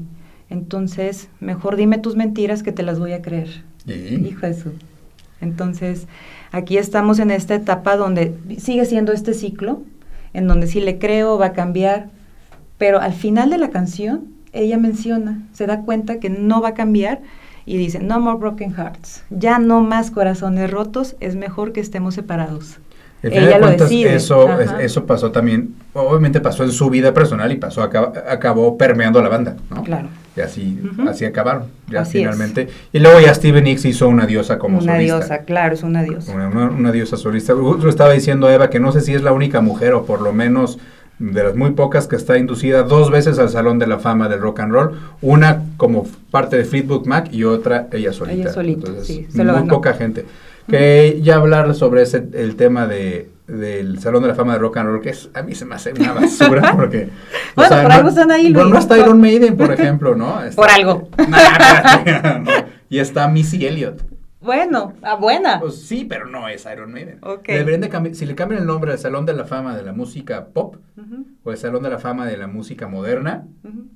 Entonces, 0.49 1.27
mejor 1.39 1.75
dime 1.75 1.97
tus 1.97 2.15
mentiras 2.15 2.63
que 2.63 2.71
te 2.71 2.83
las 2.83 2.97
voy 2.99 3.11
a 3.13 3.21
creer. 3.21 3.63
Hijo 4.29 4.47
de 4.47 4.53
su. 4.53 4.71
Entonces, 5.41 6.07
aquí 6.51 6.77
estamos 6.77 7.19
en 7.19 7.31
esta 7.31 7.55
etapa 7.55 7.97
donde 7.97 8.33
sigue 8.57 8.85
siendo 8.85 9.11
este 9.11 9.33
ciclo, 9.33 9.81
en 10.33 10.47
donde 10.47 10.67
si 10.67 10.79
le 10.79 10.97
creo 10.97 11.37
va 11.37 11.47
a 11.47 11.53
cambiar, 11.53 12.09
pero 12.79 12.99
al 12.99 13.13
final 13.13 13.51
de 13.51 13.59
la 13.59 13.69
canción, 13.69 14.21
ella 14.51 14.79
menciona, 14.79 15.43
se 15.53 15.67
da 15.67 15.81
cuenta 15.81 16.19
que 16.19 16.31
no 16.31 16.59
va 16.61 16.69
a 16.69 16.73
cambiar 16.73 17.21
y 17.67 17.77
dice, 17.77 17.99
no 17.99 18.19
more 18.19 18.39
broken 18.39 18.73
hearts, 18.73 19.23
ya 19.29 19.59
no 19.59 19.81
más 19.81 20.09
corazones 20.09 20.71
rotos, 20.71 21.15
es 21.19 21.35
mejor 21.35 21.71
que 21.71 21.81
estemos 21.81 22.15
separados. 22.15 22.79
Final 23.21 23.37
Ella 23.37 23.47
de 23.47 23.59
lo 23.59 23.65
cuentas, 23.67 23.89
decide. 23.89 24.15
Eso, 24.15 24.59
es- 24.61 24.71
eso 24.79 25.05
pasó 25.05 25.29
también, 25.31 25.75
obviamente 25.93 26.39
pasó 26.39 26.63
en 26.63 26.71
su 26.71 26.89
vida 26.89 27.13
personal 27.13 27.51
y 27.51 27.57
pasó, 27.57 27.83
acaba- 27.83 28.13
acabó 28.29 28.77
permeando 28.77 29.21
la 29.21 29.27
banda, 29.29 29.57
¿no? 29.69 29.83
Claro. 29.83 30.07
Y 30.37 30.39
así, 30.41 30.79
Ujú. 30.93 31.09
así 31.09 31.25
acabaron, 31.25 31.63
ya 31.91 31.99
Así 32.01 32.19
es. 32.19 32.23
finalmente. 32.23 32.69
Y 32.93 32.99
luego 32.99 33.19
ya 33.19 33.33
Steven 33.35 33.61
Nicks 33.65 33.83
hizo 33.83 34.07
una 34.07 34.25
diosa 34.25 34.57
como 34.57 34.77
una 34.79 34.93
solista. 34.93 35.17
diosa, 35.17 35.37
claro, 35.39 35.73
es 35.73 35.83
una 35.83 36.01
diosa. 36.01 36.33
Una, 36.33 36.47
una- 36.47 36.69
una 36.69 36.91
diosa 36.93 37.17
solista. 37.17 37.53
Justo 37.55 37.89
estaba 37.89 38.13
diciendo 38.13 38.49
Eva 38.49 38.69
que 38.69 38.79
no 38.79 38.93
sé 38.93 39.01
si 39.01 39.13
es 39.13 39.21
la 39.21 39.33
única 39.33 39.59
mujer 39.59 39.93
o 39.95 40.05
por 40.05 40.21
lo 40.21 40.31
menos 40.31 40.79
de 41.19 41.43
las 41.43 41.55
muy 41.55 41.71
pocas 41.71 42.07
que 42.07 42.15
está 42.15 42.37
inducida 42.37 42.83
dos 42.83 43.11
veces 43.11 43.37
al 43.39 43.49
Salón 43.49 43.77
de 43.77 43.87
la 43.87 43.99
Fama 43.99 44.29
del 44.29 44.39
Rock 44.39 44.61
and 44.61 44.71
Roll. 44.71 44.99
Una 45.21 45.63
como 45.77 46.07
parte 46.31 46.55
de 46.57 46.63
Fleetwood 46.65 47.05
Mac 47.05 47.27
y 47.31 47.43
otra 47.43 47.87
ella 47.91 48.13
solita. 48.13 48.41
Ella 48.41 48.53
solita, 48.53 48.87
Entonces, 48.87 49.07
sí, 49.07 49.27
se 49.29 49.37
lo 49.43 49.51
muy 49.51 49.61
ganó. 49.61 49.73
poca 49.73 49.93
gente. 49.93 50.25
Que 50.67 51.19
ya 51.23 51.35
hablar 51.35 51.73
sobre 51.75 52.03
ese 52.03 52.27
el 52.33 52.55
tema 52.55 52.85
de 52.87 53.29
del 53.47 53.99
Salón 53.99 54.21
de 54.21 54.27
la 54.29 54.35
Fama 54.35 54.53
del 54.53 54.61
Rock 54.61 54.77
and 54.77 54.89
Roll, 54.89 55.01
que 55.01 55.09
es, 55.09 55.29
a 55.33 55.41
mí 55.41 55.55
se 55.55 55.65
me 55.65 55.73
hace 55.73 55.91
una 55.91 56.13
basura 56.13 56.71
porque... 56.75 57.09
Bueno, 57.55 57.75
por 57.77 57.83
no- 57.89 57.93
algo 57.95 58.09
están 58.09 58.29
ahí, 58.29 58.53
bueno, 58.53 58.69
Luis. 58.69 58.73
no 58.73 58.79
está 58.79 58.99
Iron 58.99 59.19
Maiden, 59.19 59.57
por 59.57 59.73
ejemplo, 59.73 60.15
¿no? 60.15 60.43
Está- 60.43 60.61
Por 60.61 60.69
algo. 60.69 61.09
Nah. 61.27 62.43
Y 62.91 62.99
está 62.99 63.27
Missy 63.27 63.65
Elliott. 63.65 64.01
Bueno, 64.41 64.93
ah, 65.01 65.15
buena. 65.15 65.59
Pues 65.59 65.81
sí, 65.81 66.05
pero 66.05 66.25
no 66.27 66.47
es 66.47 66.65
Iron 66.71 66.91
Maiden. 66.91 67.19
Deberían 67.45 67.81
de 67.81 68.13
si 68.15 68.25
le 68.25 68.35
cambian 68.35 68.61
el 68.61 68.67
nombre 68.67 68.91
al 68.91 68.99
Salón 68.99 69.25
de 69.25 69.33
la 69.33 69.45
Fama 69.45 69.75
de 69.75 69.83
la 69.83 69.91
música 69.93 70.47
pop 70.47 70.77
o 71.43 71.51
el 71.51 71.57
Salón 71.57 71.83
de 71.83 71.89
la 71.89 71.99
Fama 71.99 72.25
de 72.25 72.37
la 72.37 72.47
música 72.47 72.87
moderna, 72.87 73.47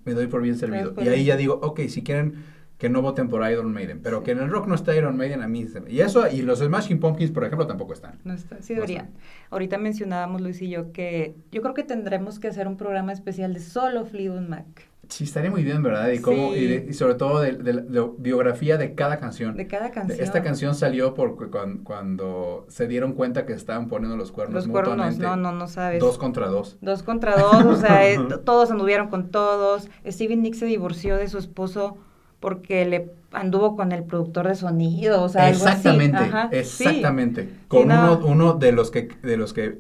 me 0.05 0.13
doy 0.13 0.27
por 0.27 0.41
bien 0.41 0.57
servido. 0.57 0.93
por 0.93 1.03
Y 1.03 1.07
ahí 1.07 1.15
bien. 1.15 1.27
ya 1.27 1.37
digo, 1.37 1.59
ok, 1.61 1.81
si 1.87 2.03
quieren 2.03 2.43
que 2.77 2.89
no 2.89 3.01
voten 3.01 3.29
por 3.29 3.49
Iron 3.49 3.71
Maiden, 3.71 4.01
pero 4.01 4.23
que 4.23 4.31
en 4.31 4.39
el 4.39 4.49
rock 4.49 4.67
no 4.67 4.75
está 4.75 4.93
Iron 4.93 5.15
Maiden, 5.15 5.41
a 5.41 5.47
mí 5.47 5.65
Y 5.87 6.01
eso, 6.01 6.29
y 6.29 6.41
los 6.41 6.59
Smashing 6.59 6.99
Pumpkins, 6.99 7.31
por 7.31 7.45
ejemplo, 7.45 7.65
tampoco 7.65 7.93
están. 7.93 8.19
No 8.25 8.33
está, 8.33 8.61
sí 8.61 8.73
deberían. 8.73 9.11
Ahorita 9.51 9.77
mencionábamos 9.77 10.41
Luis 10.41 10.61
y 10.61 10.69
yo 10.69 10.91
que 10.91 11.33
yo 11.51 11.61
creo 11.61 11.73
que 11.73 11.83
tendremos 11.83 12.39
que 12.39 12.49
hacer 12.49 12.67
un 12.67 12.75
programa 12.75 13.13
especial 13.13 13.53
de 13.53 13.61
solo 13.61 14.03
Fleetwood 14.05 14.41
Mac, 14.41 14.65
Sí, 15.13 15.25
estaría 15.25 15.51
muy 15.51 15.63
bien, 15.63 15.83
¿verdad? 15.83 16.09
Y, 16.09 16.19
cómo, 16.21 16.53
Sí. 16.53 16.59
y, 16.59 16.67
de- 16.67 16.87
y 16.89 16.93
sobre 16.93 17.13
todo 17.13 17.39
de, 17.39 17.51
de 17.51 17.73
la 17.73 18.07
biografía 18.17 18.77
de 18.77 18.95
cada 18.95 19.17
canción. 19.19 19.55
de 19.55 19.67
cada 19.67 19.91
canción. 19.91 20.19
Esta 20.19 20.41
canción 20.41 20.73
salió 20.73 21.13
porque 21.13 21.51
cuando, 21.51 21.83
cuando 21.83 22.65
se 22.67 22.87
dieron 22.87 23.13
cuenta 23.13 23.45
que 23.45 23.53
estaban 23.53 23.89
poniendo 23.89 24.17
los 24.17 24.31
cuernos 24.31 24.55
Los 24.65 24.67
cuernos, 24.67 24.95
mutuamente. 24.95 25.23
no, 25.23 25.35
no, 25.35 25.51
no 25.51 25.67
sabes. 25.67 25.99
Dos 25.99 26.17
contra 26.17 26.47
dos. 26.47 26.77
Dos 26.81 27.03
contra 27.03 27.35
dos, 27.37 27.63
o 27.63 27.75
sea, 27.75 28.09
eh, 28.09 28.17
todos 28.43 28.71
anduvieron 28.71 29.09
con 29.09 29.29
todos. 29.29 29.87
Steven 30.07 30.41
Nick 30.41 30.55
se 30.55 30.65
divorció 30.65 31.17
de 31.17 31.27
su 31.27 31.37
esposo 31.37 31.97
porque 32.39 32.83
le 32.85 33.11
anduvo 33.31 33.75
con 33.75 33.91
el 33.91 34.03
productor 34.03 34.47
de 34.47 34.55
sonido, 34.55 35.21
o 35.21 35.29
sea, 35.29 35.45
algo 35.45 35.65
así. 35.65 35.77
exactamente, 35.89 36.17
sí. 36.63 36.83
exactamente. 36.85 37.49
Con 37.67 37.87
no. 37.87 38.17
uno, 38.17 38.25
uno 38.25 38.53
de 38.53 38.71
los 38.71 38.89
que, 38.89 39.09
de 39.21 39.37
los 39.37 39.53
que, 39.53 39.77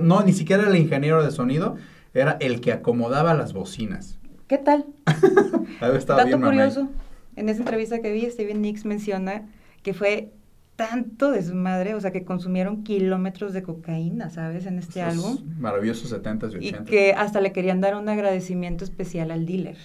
no, 0.00 0.22
ni 0.22 0.32
siquiera 0.32 0.66
el 0.66 0.76
ingeniero 0.76 1.22
de 1.22 1.30
sonido, 1.30 1.76
era 2.14 2.38
el 2.40 2.60
que 2.62 2.72
acomodaba 2.72 3.34
las 3.34 3.52
bocinas. 3.52 4.19
¿Qué 4.50 4.58
tal? 4.58 4.84
Dato 5.80 6.24
bien 6.26 6.42
curioso, 6.42 6.88
en 7.36 7.48
esa 7.48 7.60
entrevista 7.60 8.00
que 8.02 8.10
vi, 8.10 8.28
Steven 8.28 8.60
Nicks 8.60 8.84
menciona 8.84 9.48
que 9.84 9.94
fue 9.94 10.32
tanto 10.74 11.30
desmadre, 11.30 11.94
o 11.94 12.00
sea, 12.00 12.10
que 12.10 12.24
consumieron 12.24 12.82
kilómetros 12.82 13.52
de 13.52 13.62
cocaína, 13.62 14.28
¿sabes? 14.28 14.66
En 14.66 14.80
este 14.80 15.02
Esos 15.02 15.12
álbum. 15.24 15.38
Maravillosos 15.60 16.12
70s 16.12 16.60
y 16.60 16.66
Y 16.66 16.72
80s. 16.72 16.84
que 16.84 17.12
hasta 17.12 17.40
le 17.40 17.52
querían 17.52 17.80
dar 17.80 17.94
un 17.94 18.08
agradecimiento 18.08 18.82
especial 18.82 19.30
al 19.30 19.46
dealer. 19.46 19.76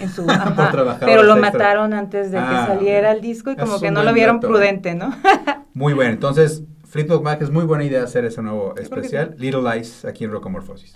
En 0.00 0.08
su, 0.08 0.22
ajá, 0.30 0.70
pero 1.00 1.24
lo 1.24 1.32
extra. 1.36 1.52
mataron 1.52 1.92
antes 1.92 2.30
de 2.30 2.38
Ah, 2.38 2.66
que 2.68 2.72
saliera 2.74 3.10
ok. 3.10 3.16
el 3.16 3.20
disco 3.20 3.50
y 3.50 3.56
como 3.56 3.80
que 3.80 3.90
no 3.90 4.04
lo 4.04 4.12
vieron 4.14 4.36
dato. 4.36 4.46
prudente, 4.46 4.94
¿no? 4.94 5.10
Muy 5.74 5.92
bueno. 5.92 6.12
Entonces, 6.12 6.62
Fleetwood 6.84 7.22
Mac 7.22 7.42
es 7.42 7.50
muy 7.50 7.64
buena 7.64 7.82
idea 7.82 8.04
hacer 8.04 8.24
ese 8.24 8.40
nuevo 8.42 8.76
especial. 8.76 9.34
Little 9.38 9.62
Lies 9.74 10.04
aquí 10.04 10.22
en 10.22 10.30
Rocomorphosis. 10.30 10.94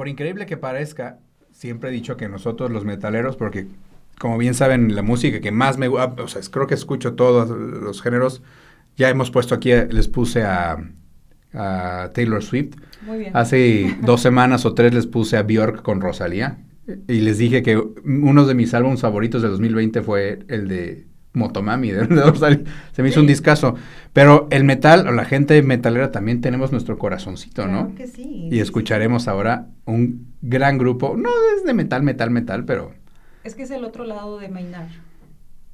Por 0.00 0.08
increíble 0.08 0.46
que 0.46 0.56
parezca, 0.56 1.18
siempre 1.52 1.90
he 1.90 1.92
dicho 1.92 2.16
que 2.16 2.26
nosotros 2.26 2.70
los 2.70 2.86
metaleros, 2.86 3.36
porque 3.36 3.66
como 4.18 4.38
bien 4.38 4.54
saben, 4.54 4.94
la 4.94 5.02
música 5.02 5.42
que 5.42 5.52
más 5.52 5.76
me 5.76 5.88
gusta, 5.88 6.14
o 6.22 6.26
sea, 6.26 6.40
creo 6.50 6.66
que 6.66 6.72
escucho 6.72 7.16
todos 7.16 7.50
los 7.50 8.00
géneros, 8.00 8.40
ya 8.96 9.10
hemos 9.10 9.30
puesto 9.30 9.54
aquí, 9.54 9.72
les 9.90 10.08
puse 10.08 10.42
a, 10.42 10.78
a 11.52 12.10
Taylor 12.14 12.42
Swift. 12.42 12.76
Muy 13.02 13.18
bien. 13.18 13.36
Hace 13.36 13.94
dos 14.02 14.22
semanas 14.22 14.64
o 14.64 14.72
tres 14.72 14.94
les 14.94 15.06
puse 15.06 15.36
a 15.36 15.42
Björk 15.42 15.82
con 15.82 16.00
Rosalía. 16.00 16.60
Y 17.06 17.20
les 17.20 17.36
dije 17.36 17.62
que 17.62 17.76
uno 17.76 18.46
de 18.46 18.54
mis 18.54 18.72
álbumes 18.72 19.02
favoritos 19.02 19.42
de 19.42 19.48
2020 19.48 20.00
fue 20.00 20.38
el 20.48 20.66
de 20.66 21.08
Motomami 21.32 21.90
de, 21.90 22.06
de 22.06 22.22
Rosalía. 22.22 22.60
Se 22.92 23.02
me 23.02 23.08
hizo 23.10 23.20
un 23.20 23.26
discazo. 23.26 23.74
Pero 24.12 24.48
el 24.50 24.64
metal, 24.64 25.06
o 25.06 25.12
la 25.12 25.24
gente 25.24 25.62
metalera 25.62 26.10
también 26.10 26.40
tenemos 26.40 26.72
nuestro 26.72 26.98
corazoncito, 26.98 27.66
¿no? 27.66 27.86
Claro 27.86 27.94
que 27.94 28.06
sí. 28.08 28.48
Y 28.50 28.58
escucharemos 28.58 29.28
ahora 29.28 29.68
un 29.84 30.34
gran 30.42 30.78
grupo, 30.78 31.16
no 31.16 31.30
desde 31.56 31.74
metal, 31.74 32.02
metal, 32.02 32.30
metal, 32.30 32.64
pero 32.64 32.92
Es 33.44 33.54
que 33.54 33.62
es 33.62 33.70
el 33.70 33.84
otro 33.84 34.04
lado 34.04 34.38
de 34.38 34.48
Maynard. 34.48 34.88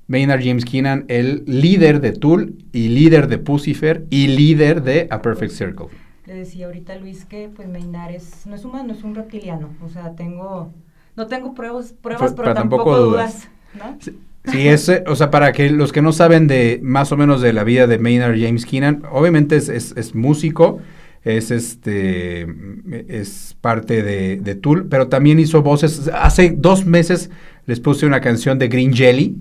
Maynard 0.09 0.40
James 0.45 0.64
Keenan, 0.64 1.05
el 1.09 1.42
líder 1.47 2.01
de 2.01 2.12
Tool 2.12 2.55
y 2.73 2.88
líder 2.88 3.27
de 3.27 3.38
Pucifer 3.38 4.07
y 4.11 4.29
líder 4.29 4.83
de 4.83 5.09
A 5.11 5.21
Perfect 5.21 5.53
Circle. 5.53 5.87
Le 6.27 6.35
decía 6.35 6.66
ahorita 6.66 6.92
a 6.92 6.97
Luis 6.97 7.25
que 7.25 7.49
pues 7.55 7.69
Maynard 7.69 8.12
es, 8.12 8.47
no 8.47 8.55
es 8.55 8.64
humano, 8.64 8.92
es 8.92 9.03
un 9.03 9.14
reptiliano. 9.14 9.71
O 9.83 9.88
sea, 9.88 10.14
tengo, 10.14 10.73
no 11.16 11.27
tengo 11.27 11.55
pruebas, 11.55 11.92
pruebas 11.92 12.33
Pero 12.33 12.42
pero, 12.42 12.55
tampoco 12.55 12.85
tampoco, 12.85 12.99
dudas. 13.11 13.49
dudas. 13.75 14.07
¿no? 14.07 14.12
Sí, 14.47 14.53
sí, 14.53 14.69
es, 14.69 14.89
eh, 14.89 15.05
o 15.07 15.17
sea, 15.17 15.31
para 15.31 15.53
que 15.53 15.71
los 15.71 15.93
que 15.93 16.03
no 16.03 16.13
saben 16.13 16.47
de 16.47 16.81
más 16.83 17.11
o 17.13 17.17
menos 17.17 17.41
de 17.41 17.53
la 17.53 17.65
vida 17.65 17.87
de 17.87 17.99
Maynard 17.99 18.37
James 18.41 18.65
Keenan, 18.65 19.03
obviamente 19.11 19.57
es, 19.57 19.69
es- 19.69 19.93
es 19.97 20.15
músico, 20.15 20.79
es 21.25 21.51
este, 21.51 22.47
es 23.09 23.57
parte 23.61 24.03
de, 24.03 24.55
Tool, 24.55 24.87
pero 24.89 25.09
también 25.09 25.41
hizo 25.41 25.63
voces. 25.63 26.09
Hace 26.15 26.55
dos 26.57 26.87
meses 26.87 27.31
les 27.67 27.81
puse 27.81 28.07
una 28.07 28.21
canción 28.21 28.59
de 28.61 28.69
Green 28.69 28.93
Jelly, 28.95 29.37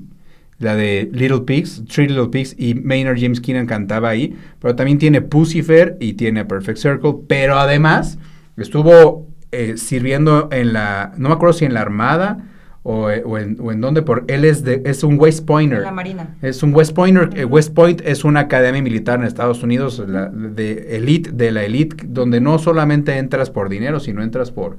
la 0.57 0.75
de 0.75 1.09
Little 1.11 1.41
Pigs, 1.41 1.83
Three 1.87 2.07
Little 2.07 2.29
Pigs, 2.29 2.55
y 2.57 2.73
Maynard 2.75 3.17
James 3.19 3.39
Keenan 3.41 3.67
cantaba 3.67 4.09
ahí, 4.09 4.35
pero 4.59 4.75
también 4.75 4.97
tiene 4.97 5.21
Pucifer 5.21 5.97
y 5.99 6.13
tiene 6.13 6.45
Perfect 6.45 6.79
Circle, 6.79 7.13
pero 7.27 7.59
además 7.59 8.17
estuvo 8.57 9.27
eh, 9.51 9.75
sirviendo 9.77 10.49
en 10.51 10.73
la, 10.73 11.13
no 11.17 11.29
me 11.29 11.35
acuerdo 11.35 11.53
si 11.53 11.65
en 11.65 11.73
la 11.75 11.81
Armada 11.81 12.51
o, 12.87 13.07
o 13.07 13.37
en, 13.39 13.57
o 13.59 13.71
en 13.71 13.81
dónde, 13.81 14.03
por 14.03 14.23
él 14.27 14.45
es, 14.45 14.63
de, 14.63 14.81
es 14.85 15.03
un 15.03 15.19
West 15.19 15.43
Pointer. 15.45 15.79
En 15.79 15.83
la 15.85 15.91
Marina. 15.91 16.35
Es 16.43 16.61
un 16.63 16.73
West 16.73 16.93
Pointer. 16.93 17.29
eh. 17.35 17.43
West 17.43 17.73
Point 17.73 18.01
es 18.05 18.23
una 18.23 18.41
academia 18.41 18.81
militar 18.81 19.19
en 19.19 19.25
Estados 19.25 19.63
Unidos, 19.63 20.01
la- 20.07 20.29
de 20.29 20.95
elite, 20.95 21.31
de 21.31 21.51
la 21.51 21.63
elite, 21.63 22.05
donde 22.07 22.39
no 22.39 22.59
solamente 22.59 23.17
entras 23.17 23.49
por 23.49 23.69
dinero, 23.69 23.99
sino 23.99 24.21
entras 24.21 24.51
por, 24.51 24.77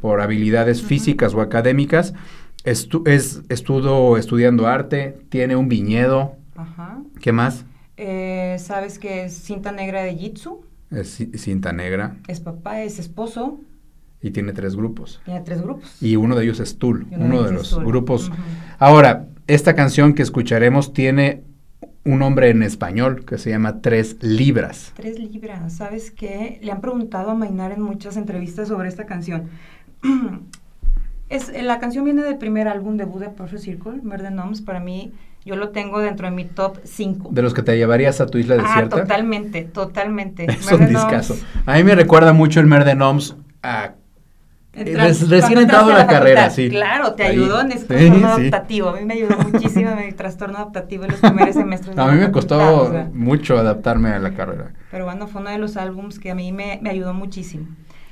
por 0.00 0.20
habilidades 0.20 0.82
físicas 0.82 1.32
o 1.32 1.40
académicas. 1.40 2.12
Estu- 2.64 3.06
es, 3.08 3.42
estuvo 3.48 4.18
estudiando 4.18 4.66
arte, 4.66 5.16
tiene 5.28 5.54
un 5.54 5.68
viñedo. 5.68 6.34
Ajá. 6.56 6.98
¿Qué 7.20 7.30
más? 7.30 7.64
Eh, 7.96 8.56
Sabes 8.58 8.98
que 8.98 9.26
es 9.26 9.32
cinta 9.34 9.70
negra 9.70 10.02
de 10.02 10.14
Jitsu, 10.16 10.62
Es 10.90 11.20
ci- 11.20 11.36
cinta 11.36 11.72
negra 11.72 12.16
es 12.26 12.40
papá, 12.40 12.82
es 12.82 12.98
esposo, 12.98 13.60
y 14.24 14.30
tiene 14.30 14.54
tres 14.54 14.74
grupos. 14.74 15.20
tiene 15.26 15.42
tres 15.42 15.60
grupos. 15.60 16.02
Y 16.02 16.16
uno 16.16 16.34
de 16.34 16.44
ellos 16.44 16.58
es 16.58 16.78
Tool, 16.78 17.06
uno 17.10 17.42
de 17.42 17.52
los 17.52 17.70
Tool. 17.70 17.84
grupos. 17.84 18.32
Ahora, 18.78 19.26
esta 19.46 19.74
canción 19.74 20.14
que 20.14 20.22
escucharemos 20.22 20.94
tiene 20.94 21.42
un 22.06 22.20
nombre 22.20 22.48
en 22.48 22.62
español 22.62 23.26
que 23.26 23.36
se 23.36 23.50
llama 23.50 23.82
Tres 23.82 24.16
Libras. 24.22 24.94
Tres 24.96 25.18
libras, 25.18 25.74
¿sabes 25.74 26.10
qué? 26.10 26.58
Le 26.62 26.72
han 26.72 26.80
preguntado 26.80 27.30
a 27.30 27.34
Mainar 27.34 27.72
en 27.72 27.82
muchas 27.82 28.16
entrevistas 28.16 28.68
sobre 28.68 28.88
esta 28.88 29.04
canción. 29.04 29.50
es, 31.28 31.50
eh, 31.50 31.62
la 31.62 31.78
canción 31.78 32.06
viene 32.06 32.22
del 32.22 32.38
primer 32.38 32.66
álbum 32.66 32.96
debut 32.96 33.20
de 33.20 33.28
Perfect 33.28 33.62
Circle, 33.62 34.00
Murder 34.02 34.32
Noms. 34.32 34.62
Para 34.62 34.80
mí, 34.80 35.12
yo 35.44 35.54
lo 35.56 35.68
tengo 35.68 35.98
dentro 35.98 36.30
de 36.30 36.34
mi 36.34 36.46
top 36.46 36.78
5. 36.82 37.28
De 37.30 37.42
los 37.42 37.52
que 37.52 37.62
te 37.62 37.76
llevarías 37.76 38.22
a 38.22 38.26
tu 38.26 38.38
isla 38.38 38.54
ah, 38.54 38.62
desierta. 38.62 39.02
totalmente, 39.02 39.64
totalmente. 39.64 40.46
Es 40.50 40.72
un 40.72 40.80
Noms, 40.80 40.88
discazo. 40.88 41.36
A 41.66 41.76
mí 41.76 41.84
me 41.84 41.94
recuerda 41.94 42.32
mucho 42.32 42.60
el 42.60 42.66
Mer 42.66 42.86
de 42.86 42.94
Noms 42.94 43.36
a 43.62 43.92
recién 44.74 45.58
entrado 45.58 45.90
a 45.92 45.98
la 45.98 46.06
carrera, 46.06 46.42
facultad. 46.42 46.54
sí. 46.56 46.68
Claro, 46.70 47.14
te 47.14 47.22
Ahí. 47.24 47.32
ayudó 47.32 47.60
en 47.60 47.72
ese 47.72 47.86
trastorno 47.86 48.18
sí. 48.18 48.24
adaptativo. 48.42 48.88
A 48.90 48.96
mí 48.96 49.04
me 49.04 49.14
ayudó 49.14 49.38
muchísimo 49.38 49.90
en 49.90 50.06
mi 50.06 50.12
trastorno 50.12 50.56
adaptativo 50.56 51.04
en 51.04 51.10
los 51.12 51.20
primeros 51.20 51.54
semestres. 51.54 51.96
A 51.98 52.06
mí 52.10 52.18
me 52.18 52.30
costó 52.32 52.82
o 52.82 52.90
sea. 52.90 53.10
mucho 53.12 53.58
adaptarme 53.58 54.10
a 54.10 54.18
la 54.18 54.34
carrera. 54.34 54.72
Pero 54.90 55.04
bueno, 55.04 55.26
fue 55.26 55.40
uno 55.40 55.50
de 55.50 55.58
los 55.58 55.76
álbums 55.76 56.18
que 56.18 56.30
a 56.30 56.34
mí 56.34 56.52
me, 56.52 56.78
me 56.82 56.90
ayudó 56.90 57.14
muchísimo. 57.14 57.66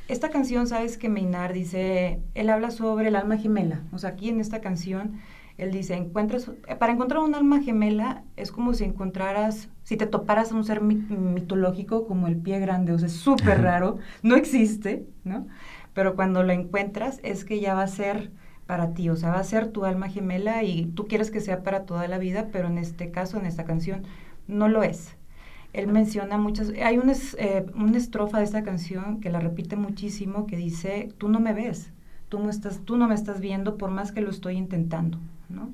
Esta 0.09 0.29
canción, 0.31 0.66
sabes 0.66 0.98
que 0.98 1.09
Maynard 1.09 1.53
dice, 1.55 2.20
él 2.35 2.51
habla 2.51 2.70
sobre 2.70 3.09
el 3.09 3.16
alma 3.16 3.38
gemela. 3.38 3.81
O 3.92 3.98
sea, 3.98 4.11
aquí 4.11 4.29
en 4.29 4.40
esta 4.40 4.61
canción, 4.61 5.12
él 5.59 5.70
dice, 5.70 5.94
encuentras, 5.94 6.51
para 6.79 6.92
encontrar 6.92 7.22
un 7.22 7.35
alma 7.35 7.61
gemela 7.62 8.22
es 8.37 8.51
como 8.53 8.75
si 8.75 8.85
encontraras, 8.85 9.68
si 9.85 9.96
te 9.96 10.07
toparas 10.07 10.53
a 10.53 10.55
un 10.57 10.64
ser 10.64 10.81
mi- 10.81 10.96
mitológico 10.96 12.07
como 12.07 12.27
el 12.27 12.37
pie 12.37 12.59
grande. 12.59 12.92
O 12.92 12.98
sea, 12.98 13.07
es 13.07 13.14
súper 13.14 13.62
raro, 13.62 13.98
no 14.22 14.35
existe, 14.37 15.07
¿no? 15.25 15.46
Pero 15.94 16.16
cuando 16.16 16.42
lo 16.42 16.52
encuentras 16.52 17.20
es 17.22 17.44
que 17.44 17.61
ya 17.61 17.74
va 17.74 17.83
a 17.83 17.88
ser 17.88 18.31
para 18.66 18.94
ti, 18.94 19.09
o 19.11 19.16
sea, 19.16 19.31
va 19.31 19.40
a 19.40 19.44
ser 19.44 19.68
tu 19.68 19.85
alma 19.85 20.09
gemela 20.09 20.62
y 20.62 20.87
tú 20.87 21.07
quieres 21.07 21.31
que 21.31 21.40
sea 21.40 21.62
para 21.62 21.85
toda 21.85 22.09
la 22.09 22.18
vida, 22.18 22.48
pero 22.52 22.68
en 22.68 22.78
este 22.78 23.11
caso, 23.11 23.38
en 23.38 23.46
esta 23.46 23.64
canción, 23.64 24.05
no 24.46 24.68
lo 24.68 24.83
es. 24.83 25.16
Él 25.72 25.88
menciona 25.88 26.38
muchas, 26.38 26.70
hay 26.83 26.98
una, 26.98 27.14
eh, 27.38 27.66
una 27.74 27.96
estrofa 27.96 28.38
de 28.38 28.44
esta 28.44 28.62
canción 28.62 29.20
que 29.20 29.31
la 29.31 29.40
repite 29.40 29.76
muchísimo 29.76 30.46
que 30.46 30.57
dice, 30.57 31.11
tú 31.18 31.28
no 31.28 31.40
me 31.40 31.55
ves, 31.55 31.92
tú 32.28 32.38
no, 32.38 32.50
estás, 32.50 32.81
tú 32.85 32.96
no 32.96 33.09
me 33.09 33.14
estás 33.14 33.40
viendo 33.40 33.78
por 33.78 33.90
más 33.90 34.12
que 34.12 34.20
lo 34.20 34.31
estoy 34.31 34.57
intentando, 34.57 35.18
¿no? 35.48 35.70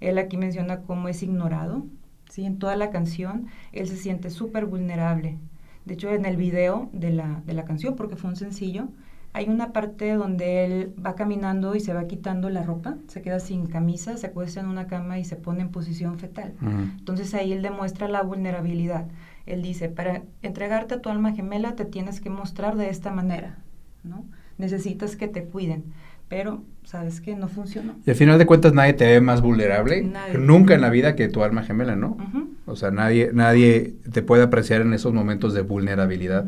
Él 0.00 0.18
aquí 0.18 0.36
menciona 0.36 0.82
cómo 0.82 1.08
es 1.08 1.22
ignorado, 1.22 1.86
¿sí? 2.30 2.44
En 2.44 2.58
toda 2.58 2.76
la 2.76 2.90
canción 2.90 3.46
él 3.72 3.88
se 3.88 3.96
siente 3.96 4.30
súper 4.30 4.66
vulnerable. 4.66 5.38
De 5.84 5.94
hecho, 5.94 6.10
en 6.12 6.26
el 6.26 6.36
video 6.36 6.90
de 6.92 7.10
la, 7.10 7.42
de 7.46 7.52
la 7.52 7.64
canción, 7.64 7.94
porque 7.94 8.16
fue 8.16 8.30
un 8.30 8.36
sencillo, 8.36 8.88
hay 9.36 9.50
una 9.50 9.70
parte 9.74 10.14
donde 10.14 10.64
él 10.64 10.94
va 11.04 11.14
caminando 11.14 11.74
y 11.74 11.80
se 11.80 11.92
va 11.92 12.06
quitando 12.06 12.48
la 12.48 12.62
ropa, 12.62 12.96
se 13.06 13.20
queda 13.20 13.38
sin 13.38 13.66
camisa, 13.66 14.16
se 14.16 14.28
acuesta 14.28 14.60
en 14.60 14.66
una 14.66 14.86
cama 14.86 15.18
y 15.18 15.24
se 15.24 15.36
pone 15.36 15.60
en 15.60 15.68
posición 15.68 16.18
fetal. 16.18 16.54
Entonces 16.98 17.34
ahí 17.34 17.52
él 17.52 17.60
demuestra 17.60 18.08
la 18.08 18.22
vulnerabilidad. 18.22 19.04
Él 19.44 19.60
dice, 19.60 19.90
para 19.90 20.22
entregarte 20.40 20.94
a 20.94 21.02
tu 21.02 21.10
alma 21.10 21.34
gemela 21.34 21.76
te 21.76 21.84
tienes 21.84 22.22
que 22.22 22.30
mostrar 22.30 22.78
de 22.78 22.88
esta 22.88 23.12
manera, 23.12 23.58
¿no? 24.04 24.24
Necesitas 24.56 25.16
que 25.16 25.28
te 25.28 25.44
cuiden, 25.44 25.84
pero 26.30 26.62
sabes 26.84 27.20
que 27.20 27.36
no 27.36 27.48
funcionó. 27.48 27.94
Y 28.06 28.10
al 28.10 28.16
final 28.16 28.38
de 28.38 28.46
cuentas 28.46 28.72
nadie 28.72 28.94
te 28.94 29.04
ve 29.04 29.20
más 29.20 29.42
vulnerable 29.42 30.02
Nadie. 30.02 30.38
nunca 30.38 30.74
en 30.74 30.80
la 30.80 30.88
vida 30.88 31.14
que 31.14 31.28
tu 31.28 31.44
alma 31.44 31.62
gemela, 31.62 31.94
¿no? 31.94 32.16
O 32.64 32.74
sea, 32.74 32.90
nadie, 32.90 33.32
nadie 33.34 33.96
te 34.10 34.22
puede 34.22 34.44
apreciar 34.44 34.80
en 34.80 34.94
esos 34.94 35.12
momentos 35.12 35.52
de 35.52 35.60
vulnerabilidad. 35.60 36.46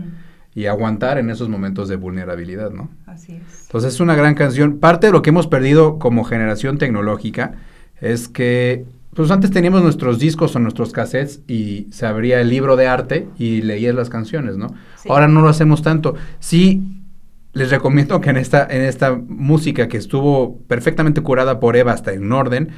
Y 0.58 0.66
aguantar 0.66 1.18
en 1.18 1.30
esos 1.30 1.48
momentos 1.48 1.88
de 1.88 1.94
vulnerabilidad, 1.94 2.72
¿no? 2.72 2.90
Así 3.06 3.36
es. 3.36 3.66
Entonces 3.66 3.94
es 3.94 4.00
una 4.00 4.16
gran 4.16 4.34
canción. 4.34 4.80
Parte 4.80 5.06
de 5.06 5.12
lo 5.12 5.22
que 5.22 5.30
hemos 5.30 5.46
perdido 5.46 6.00
como 6.00 6.24
generación 6.24 6.78
tecnológica 6.78 7.52
es 8.00 8.26
que, 8.26 8.84
pues 9.14 9.30
antes 9.30 9.52
teníamos 9.52 9.84
nuestros 9.84 10.18
discos 10.18 10.56
o 10.56 10.58
nuestros 10.58 10.90
cassettes 10.90 11.42
y 11.46 11.86
se 11.92 12.06
abría 12.06 12.40
el 12.40 12.48
libro 12.48 12.74
de 12.74 12.88
arte 12.88 13.28
y 13.38 13.62
leías 13.62 13.94
las 13.94 14.10
canciones, 14.10 14.56
¿no? 14.56 14.74
Sí. 14.96 15.08
Ahora 15.08 15.28
no 15.28 15.42
lo 15.42 15.48
hacemos 15.48 15.82
tanto. 15.82 16.16
Sí, 16.40 17.04
les 17.52 17.70
recomiendo 17.70 18.20
que 18.20 18.30
en 18.30 18.36
esta, 18.36 18.66
en 18.68 18.82
esta 18.82 19.14
música 19.14 19.86
que 19.86 19.96
estuvo 19.96 20.58
perfectamente 20.66 21.20
curada 21.20 21.60
por 21.60 21.76
Eva 21.76 21.92
hasta 21.92 22.12
en 22.12 22.32
orden, 22.32 22.70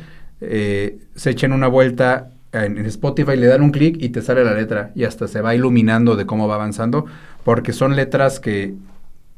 eh, 0.42 0.98
se 1.14 1.30
echen 1.30 1.54
una 1.54 1.68
vuelta 1.68 2.32
en, 2.52 2.78
Spotify, 2.86 3.36
le 3.36 3.46
dan 3.46 3.62
un 3.62 3.70
clic 3.70 3.96
y 4.00 4.08
te 4.10 4.22
sale 4.22 4.44
la 4.44 4.54
letra 4.54 4.90
y 4.94 5.04
hasta 5.04 5.28
se 5.28 5.40
va 5.40 5.54
iluminando 5.54 6.16
de 6.16 6.26
cómo 6.26 6.48
va 6.48 6.56
avanzando, 6.56 7.06
porque 7.44 7.72
son 7.72 7.96
letras 7.96 8.40
que 8.40 8.74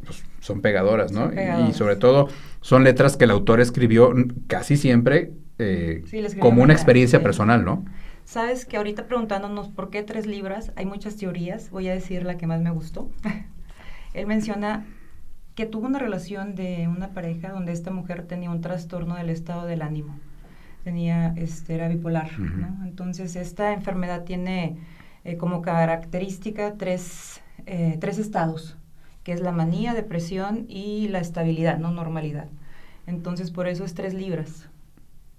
pues, 0.05 0.25
son 0.41 0.61
pegadoras, 0.61 1.13
¿no? 1.13 1.31
Son 1.31 1.69
Y- 1.69 1.73
sobre 1.75 1.97
todo 1.97 2.29
son 2.61 2.85
letras 2.85 3.17
que 3.17 3.25
el 3.25 3.31
autor 3.31 3.61
escribió 3.61 4.13
casi 4.47 4.77
siempre 4.77 5.33
eh, 5.59 6.03
Sí, 6.07 6.23
como 6.39 6.63
una 6.63 6.73
experiencia 6.73 7.19
sí. 7.19 7.23
personal, 7.23 7.65
¿no? 7.65 7.85
Sabes 8.25 8.65
que 8.65 8.77
ahorita 8.77 9.07
preguntándonos 9.07 9.69
por 9.69 9.91
qué 9.91 10.03
tres 10.03 10.27
libras, 10.27 10.73
hay 10.77 10.87
muchas 10.87 11.17
teorías. 11.17 11.71
Voy 11.71 11.89
a 11.89 11.93
decir 11.93 12.25
la 12.25 12.37
que 12.39 12.47
más 12.47 12.61
me 12.61 12.71
gustó. 12.71 13.11
Él 14.15 14.27
menciona 14.27 14.87
que 15.55 15.67
tuvo 15.67 15.87
una 15.87 15.99
relación 15.99 16.55
de 16.55 16.89
una 16.89 17.09
pareja 17.11 17.51
donde 17.51 17.73
esta 17.73 17.91
mujer 17.91 18.23
tenía 18.27 18.51
un 18.51 18.61
trastorno 18.61 19.17
del 19.17 19.29
estado 19.29 19.67
del 19.67 19.83
ánimo. 19.83 20.19
Tenía, 20.85 21.35
este, 21.37 21.75
era 21.75 21.89
bipolar. 21.89 22.39
¿no? 22.39 22.85
Entonces, 22.85 23.37
esta 23.37 23.73
enfermedad 23.73 24.25
tiene 24.25 24.79
eh, 25.25 25.37
como 25.37 25.63
característica 25.63 26.75
tres, 26.77 27.41
eh, 27.67 27.97
tres 28.01 28.19
estados, 28.19 28.77
que 29.23 29.33
es 29.33 29.41
la 29.41 29.53
manía, 29.53 29.95
depresión 29.95 30.67
y 30.69 31.09
la 31.09 31.21
estabilidad, 31.21 31.79
no 31.79 31.93
normalidad. 31.93 32.49
Entonces, 33.07 33.51
por 33.51 33.69
eso 33.69 33.85
es 33.85 33.95
tres 33.95 34.15
libras. 34.15 34.69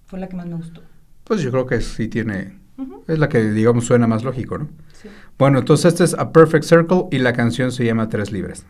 Fue 0.06 0.20
la 0.20 0.28
que 0.30 0.36
más 0.36 0.48
me 0.48 0.56
gustó. 0.56 0.82
Pues 1.24 1.42
yo 1.42 1.52
creo 1.52 1.66
que 1.66 1.82
sí 1.82 2.08
tiene, 2.08 2.60
es 3.08 3.20
la 3.20 3.30
que 3.30 3.42
digamos 3.52 3.86
suena 3.86 4.08
más 4.08 4.24
lógico, 4.24 4.58
¿no? 4.58 4.70
sí. 4.94 5.10
Bueno, 5.38 5.60
entonces 5.60 5.94
este 5.94 6.04
es 6.04 6.14
A 6.14 6.32
Perfect 6.32 6.64
Circle 6.64 7.06
y 7.12 7.20
la 7.20 7.34
canción 7.34 7.72
se 7.72 7.86
llama 7.86 8.10
Tres 8.10 8.32
Libres. 8.32 8.66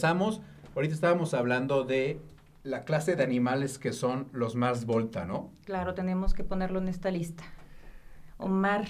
Regresamos. 0.00 0.40
Ahorita 0.74 0.94
estábamos 0.94 1.34
hablando 1.34 1.84
de 1.84 2.20
la 2.62 2.84
clase 2.84 3.16
de 3.16 3.22
animales 3.22 3.78
que 3.78 3.92
son 3.92 4.28
los 4.32 4.54
más 4.54 4.86
volta, 4.86 5.24
¿no? 5.26 5.50
Claro, 5.64 5.92
tenemos 5.94 6.32
que 6.32 6.42
ponerlo 6.44 6.78
en 6.78 6.88
esta 6.88 7.10
lista. 7.10 7.42
Omar 8.38 8.86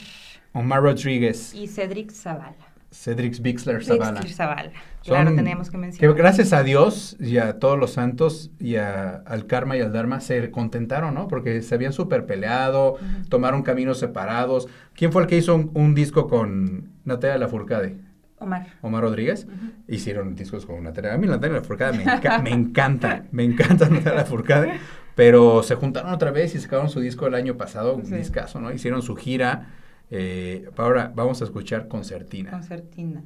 Omar 0.53 0.83
Rodríguez, 0.83 1.53
y 1.55 1.67
Cedric 1.67 2.13
Zavala. 2.13 2.55
Cedric 2.93 3.41
Bixler 3.41 3.85
Zavala. 3.85 4.21
Bixler 4.21 4.33
Zavala. 4.33 4.73
Son- 5.03 5.15
Claro, 5.15 5.35
tenemos 5.35 5.69
que 5.69 5.73
Que 5.73 5.79
mencionar. 5.79 6.17
gracias 6.17 6.53
a 6.53 6.63
Dios 6.63 7.17
y 7.21 7.39
a 7.39 7.59
todos 7.59 7.79
los 7.79 7.93
santos 7.93 8.51
y 8.61 8.77
a- 8.77 9.17
al 9.27 9.47
karma 9.47 9.77
y 9.77 9.81
al 9.81 9.93
dharma 9.93 10.21
se 10.21 10.51
contentaron, 10.51 11.15
¿no? 11.15 11.27
Porque 11.29 11.63
se 11.63 11.75
habían 11.75 11.93
súper 11.93 12.27
peleado, 12.27 12.99
tomaron 13.29 13.63
caminos 13.63 13.99
separados. 13.99 14.69
¿Quién 14.95 15.13
fue 15.13 15.23
el 15.23 15.29
que 15.29 15.37
hizo 15.39 15.55
un, 15.55 15.71
un 15.75 15.95
disco 15.95 16.29
con 16.29 16.91
Natalia 17.05 17.39
Lafourcade? 17.39 17.97
Omar. 18.41 18.67
Omar 18.83 19.03
Rodríguez. 19.03 19.47
Hicieron 19.87 20.35
discos 20.35 20.67
con 20.67 20.83
Natalia. 20.83 21.15
A 21.15 21.19
mí 21.19 21.27
Natalia 21.29 21.59
Lafourcade 21.59 21.97
me, 21.99 22.05
enca- 22.05 22.43
me 22.43 22.51
encanta, 22.51 23.25
me 23.31 23.45
encanta 23.45 23.89
Natalia 23.89 24.15
Lafourcade. 24.21 24.73
Pero 25.15 25.63
se 25.63 25.75
juntaron 25.75 26.13
otra 26.13 26.31
vez 26.31 26.55
y 26.55 26.59
sacaron 26.61 26.89
su 26.89 27.01
disco 27.01 27.27
el 27.27 27.35
año 27.35 27.57
pasado, 27.57 27.95
un 27.97 28.07
Sí. 28.07 28.15
discazo, 28.15 28.61
¿no? 28.61 28.73
Hicieron 28.73 29.03
su 29.03 29.15
gira. 29.17 29.69
Eh, 30.11 30.69
ahora 30.77 31.13
vamos 31.15 31.41
a 31.41 31.45
escuchar 31.45 31.87
Concertina. 31.89 32.51
Concertina. 32.51 33.23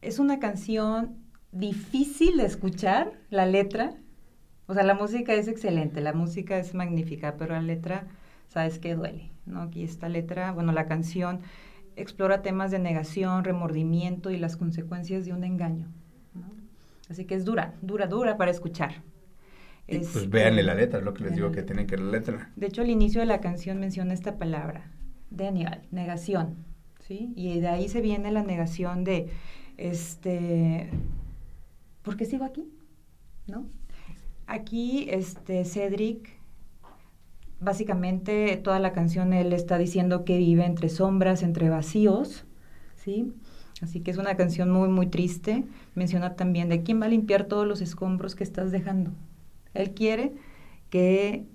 Es 0.00 0.18
una 0.18 0.38
canción 0.40 1.16
difícil 1.52 2.36
de 2.38 2.46
escuchar, 2.46 3.12
la 3.30 3.46
letra. 3.46 3.94
O 4.66 4.74
sea, 4.74 4.82
la 4.82 4.94
música 4.94 5.32
es 5.34 5.48
excelente, 5.48 6.00
la 6.00 6.12
música 6.12 6.58
es 6.58 6.74
magnífica, 6.74 7.36
pero 7.38 7.54
la 7.54 7.62
letra, 7.62 8.06
sabes 8.48 8.78
que 8.78 8.94
duele, 8.94 9.30
¿no? 9.46 9.62
Aquí 9.62 9.84
esta 9.84 10.08
letra, 10.08 10.52
bueno, 10.52 10.72
la 10.72 10.86
canción 10.86 11.40
explora 11.96 12.42
temas 12.42 12.70
de 12.70 12.78
negación, 12.78 13.44
remordimiento 13.44 14.30
y 14.30 14.36
las 14.38 14.56
consecuencias 14.56 15.24
de 15.24 15.32
un 15.32 15.44
engaño. 15.44 15.88
¿no? 16.34 16.44
Así 17.08 17.24
que 17.24 17.34
es 17.34 17.44
dura, 17.44 17.74
dura, 17.82 18.06
dura 18.06 18.36
para 18.36 18.50
escuchar. 18.50 19.02
Y, 19.88 19.96
Es- 19.96 20.08
pues 20.08 20.30
véanle 20.30 20.62
la 20.62 20.74
letra, 20.74 20.98
es 21.00 21.04
lo 21.04 21.12
que 21.14 21.24
les 21.24 21.34
digo 21.34 21.50
que 21.50 21.62
tienen 21.62 21.86
que 21.86 21.96
leer 21.96 22.06
la 22.06 22.18
letra. 22.18 22.50
De 22.56 22.66
hecho, 22.66 22.82
al 22.82 22.90
inicio 22.90 23.20
de 23.20 23.26
la 23.26 23.40
canción 23.40 23.78
menciona 23.80 24.14
esta 24.14 24.38
palabra, 24.38 24.90
denial, 25.30 25.82
negación, 25.90 26.56
¿sí? 27.00 27.32
Y 27.36 27.58
de 27.60 27.68
ahí 27.68 27.88
se 27.88 28.00
viene 28.00 28.30
la 28.32 28.42
negación 28.42 29.04
de, 29.04 29.28
este, 29.76 30.88
¿por 32.02 32.16
qué 32.16 32.24
sigo 32.24 32.44
aquí? 32.44 32.68
¿No? 33.46 33.66
Aquí, 34.46 35.06
este, 35.10 35.64
Cedric, 35.64 36.30
básicamente 37.62 38.56
toda 38.62 38.78
la 38.78 38.92
canción 38.92 39.32
él 39.32 39.52
está 39.52 39.78
diciendo 39.78 40.24
que 40.24 40.38
vive 40.38 40.64
entre 40.64 40.88
sombras, 40.88 41.42
entre 41.42 41.68
vacíos, 41.68 42.44
¿sí? 42.96 43.32
Así 43.80 44.00
que 44.00 44.10
es 44.10 44.16
una 44.16 44.36
canción 44.36 44.70
muy, 44.70 44.88
muy 44.88 45.08
triste. 45.08 45.64
Menciona 45.94 46.34
también 46.36 46.68
de 46.68 46.82
quién 46.82 47.00
va 47.00 47.06
a 47.06 47.08
limpiar 47.08 47.44
todos 47.44 47.66
los 47.66 47.80
escombros 47.80 48.36
que 48.36 48.44
estás 48.44 48.70
dejando. 48.70 49.10
Él 49.74 49.92
quiere 49.92 50.32
que 50.88 51.46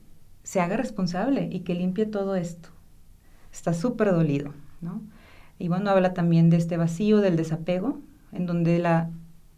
se 0.44 0.60
haga 0.60 0.78
responsable 0.78 1.48
y 1.52 1.62
que 1.62 1.74
limpie 1.74 2.06
todo 2.06 2.36
esto. 2.36 2.70
Está 3.52 3.74
súper 3.74 4.12
dolido, 4.12 4.54
¿no? 4.82 5.02
Y 5.60 5.70
bueno, 5.70 5.90
habla 5.90 6.14
también 6.14 6.50
de 6.50 6.58
este 6.58 6.78
vacío, 6.78 7.20
del 7.20 7.38
desapego, 7.38 8.00
en 8.32 8.46
donde 8.46 8.78
la 8.80 9.10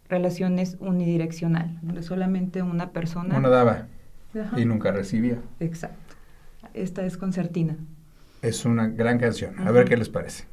relación 0.08 0.60
es 0.60 0.78
unidireccional, 0.80 1.80
donde 1.82 2.04
solamente 2.04 2.62
una 2.62 2.92
persona... 2.92 3.38
Uno 3.38 3.50
daba 3.50 3.88
Ajá. 4.40 4.60
y 4.60 4.66
nunca 4.66 4.92
recibía. 4.92 5.40
Exacto. 5.60 6.09
Esta 6.80 7.06
es 7.06 7.18
concertina. 7.18 7.78
Es 8.42 8.64
una 8.64 8.88
gran 8.88 9.20
canción. 9.20 9.60
A 9.60 9.70
ver 9.72 9.90
qué 9.90 9.98
les 9.98 10.08
parece. 10.08 10.46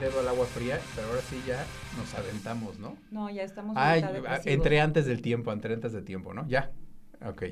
Dedo 0.00 0.20
al 0.20 0.28
agua 0.28 0.46
fría, 0.46 0.78
pero 0.94 1.08
ahora 1.08 1.20
sí 1.28 1.36
ya 1.46 1.64
nos 1.98 2.14
aventamos, 2.14 2.78
¿no? 2.78 2.96
No, 3.10 3.30
ya 3.30 3.42
estamos. 3.42 3.76
Ay, 3.76 4.04
ah, 4.26 4.40
entré 4.44 4.80
antes 4.80 5.06
del 5.06 5.20
tiempo, 5.22 5.52
entré 5.52 5.74
antes 5.74 5.92
del 5.92 6.04
tiempo, 6.04 6.32
¿no? 6.32 6.46
Ya. 6.48 6.70
Ok. 7.26 7.44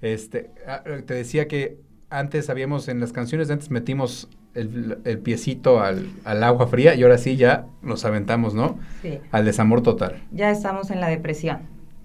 Este, 0.00 0.50
ah, 0.66 0.82
te 0.84 1.14
decía 1.14 1.48
que 1.48 1.78
antes 2.10 2.50
habíamos, 2.50 2.88
en 2.88 3.00
las 3.00 3.12
canciones 3.12 3.48
de 3.48 3.54
antes 3.54 3.70
metimos 3.70 4.28
el, 4.54 4.98
el 5.04 5.18
piecito 5.18 5.80
al, 5.80 6.10
al 6.24 6.42
agua 6.44 6.66
fría 6.66 6.94
y 6.94 7.02
ahora 7.02 7.18
sí 7.18 7.36
ya 7.36 7.66
nos 7.82 8.04
aventamos, 8.04 8.54
¿no? 8.54 8.78
Sí. 9.00 9.18
Al 9.30 9.44
desamor 9.44 9.82
total. 9.82 10.22
Ya 10.30 10.50
estamos 10.50 10.90
en 10.90 11.00
la 11.00 11.08
depresión. 11.08 11.60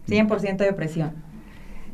100% 0.08 0.58
depresión. 0.58 1.12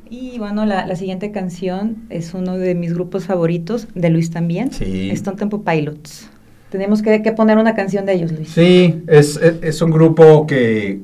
Y 0.10 0.38
bueno, 0.38 0.66
la, 0.66 0.86
la 0.86 0.96
siguiente 0.96 1.32
canción 1.32 2.06
es 2.10 2.36
uno 2.36 2.58
de 2.58 2.76
mis 2.76 2.94
grupos 2.94 3.26
favoritos, 3.26 3.88
de 3.96 4.10
Luis 4.12 4.30
también. 4.30 4.72
Sí. 4.72 5.10
Stone 5.10 5.38
Temple 5.38 5.62
Pilots. 5.66 6.30
Tenemos 6.74 7.04
que, 7.04 7.22
que 7.22 7.32
poner 7.34 7.60
una 7.60 7.76
canción 7.76 8.04
de 8.08 8.14
ellos, 8.14 8.32
Luis. 8.32 8.50
Sí, 8.50 9.04
es, 9.06 9.38
es, 9.38 9.56
es 9.62 9.82
un 9.84 9.92
grupo 9.92 10.48
que 10.48 11.02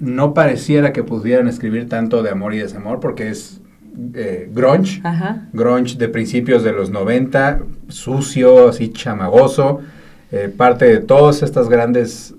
no 0.00 0.34
pareciera 0.34 0.92
que 0.92 1.02
pudieran 1.02 1.48
escribir 1.48 1.88
tanto 1.88 2.22
de 2.22 2.28
amor 2.28 2.52
y 2.52 2.58
desamor 2.58 3.00
porque 3.00 3.30
es 3.30 3.58
eh, 4.14 4.50
grunge. 4.52 5.00
Ajá. 5.02 5.48
grunge 5.54 5.96
de 5.96 6.08
principios 6.08 6.62
de 6.62 6.72
los 6.72 6.90
90, 6.90 7.60
sucio, 7.88 8.68
así 8.68 8.90
chamagoso, 8.92 9.80
eh, 10.30 10.52
parte 10.54 10.84
de 10.84 10.98
todas 10.98 11.42
estas 11.42 11.70
grandes 11.70 12.34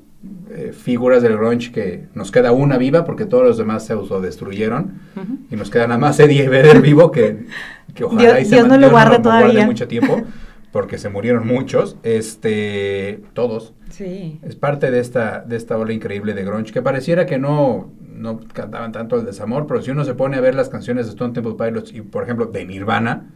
eh, 0.52 0.74
figuras 0.78 1.24
del 1.24 1.36
grunge 1.38 1.72
que 1.72 2.04
nos 2.14 2.32
queda 2.32 2.52
una 2.52 2.78
viva 2.78 3.04
porque 3.04 3.26
todos 3.26 3.44
los 3.44 3.58
demás 3.58 3.84
se 3.88 3.94
autodestruyeron 3.94 4.94
y 5.50 5.56
nos 5.56 5.72
queda 5.72 5.88
nada 5.88 6.00
más 6.00 6.20
Eddie 6.20 6.48
Vedder 6.50 6.82
vivo 6.82 7.12
que, 7.12 7.46
que 7.96 8.04
ojalá 8.04 8.22
Dios- 8.36 8.42
y 8.42 8.46
se 8.46 8.56
Dios 8.58 8.68
no 8.68 8.78
lo 8.78 8.92
guarde 8.92 9.18
guarde 9.18 9.24
todavía. 9.24 9.66
mucho 9.66 9.88
tiempo 9.88 10.22
porque 10.74 10.98
se 10.98 11.08
murieron 11.08 11.48
muchos, 11.48 11.96
este, 12.04 13.22
todos. 13.34 13.74
Sí. 13.92 14.40
Es 14.42 14.56
parte 14.58 14.90
de 14.92 15.00
esta, 15.00 15.40
de 15.42 15.56
esta 15.56 15.78
ola 15.78 15.94
increíble 15.94 16.34
de 16.34 16.44
grunge 16.44 16.74
que 16.74 16.82
pareciera 16.82 17.26
que 17.28 17.38
no, 17.38 17.92
no 18.02 18.40
cantaban 18.52 18.92
tanto 18.92 19.16
el 19.18 19.26
desamor, 19.26 19.68
pero 19.68 19.82
si 19.84 19.92
uno 19.92 20.04
se 20.04 20.16
pone 20.16 20.36
a 20.36 20.42
ver 20.42 20.56
las 20.56 20.70
canciones 20.70 21.06
de 21.06 21.12
Stone 21.12 21.34
Temple 21.34 21.54
Pilots 21.58 21.94
y, 21.94 22.02
por 22.02 22.24
ejemplo, 22.24 22.48
de 22.48 22.66
Nirvana, 22.66 23.30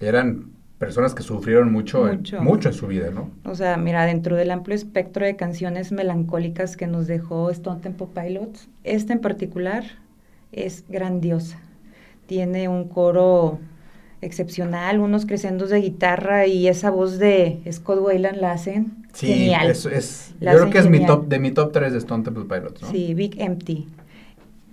eran 0.00 0.50
personas 0.78 1.14
que 1.14 1.22
sufrieron 1.22 1.70
mucho, 1.72 2.08
en- 2.08 2.16
Mucho. 2.18 2.42
mucho 2.42 2.68
en 2.70 2.74
su 2.74 2.88
vida, 2.88 3.10
¿no? 3.12 3.30
O 3.44 3.54
sea, 3.54 3.76
mira, 3.76 4.04
dentro 4.04 4.34
del 4.34 4.50
amplio 4.50 4.74
espectro 4.74 5.24
de 5.24 5.36
canciones 5.36 5.92
melancólicas 5.92 6.76
que 6.76 6.88
nos 6.88 7.06
dejó 7.06 7.50
Stone 7.50 7.80
Temple 7.80 8.08
Pilots, 8.12 8.68
esta 8.82 9.12
en 9.12 9.20
particular 9.20 9.84
es 10.50 10.84
grandiosa. 10.88 11.60
Tiene 12.26 12.66
un 12.68 12.88
coro 12.88 13.60
excepcional, 14.22 15.00
unos 15.00 15.26
crescendos 15.26 15.70
de 15.70 15.80
guitarra 15.80 16.46
y 16.46 16.68
esa 16.68 16.90
voz 16.90 17.18
de 17.18 17.60
Scott 17.70 17.98
Weiland 18.00 18.38
la 18.38 18.52
hacen 18.52 19.04
Sí, 19.12 19.26
genial. 19.26 19.70
es, 19.70 19.84
es- 19.84 20.34
La 20.40 20.52
yo 20.52 20.58
creo 20.60 20.70
que 20.70 20.78
es 20.78 20.88
mi 20.88 21.04
top, 21.04 21.26
de 21.28 21.38
mi 21.38 21.50
top 21.50 21.72
3 21.72 21.92
de 21.92 21.98
Stone 21.98 22.22
Temple 22.24 22.44
Pilots, 22.44 22.80
¿no? 22.82 22.90
Sí, 22.90 23.12
Big 23.14 23.38
Empty. 23.40 23.88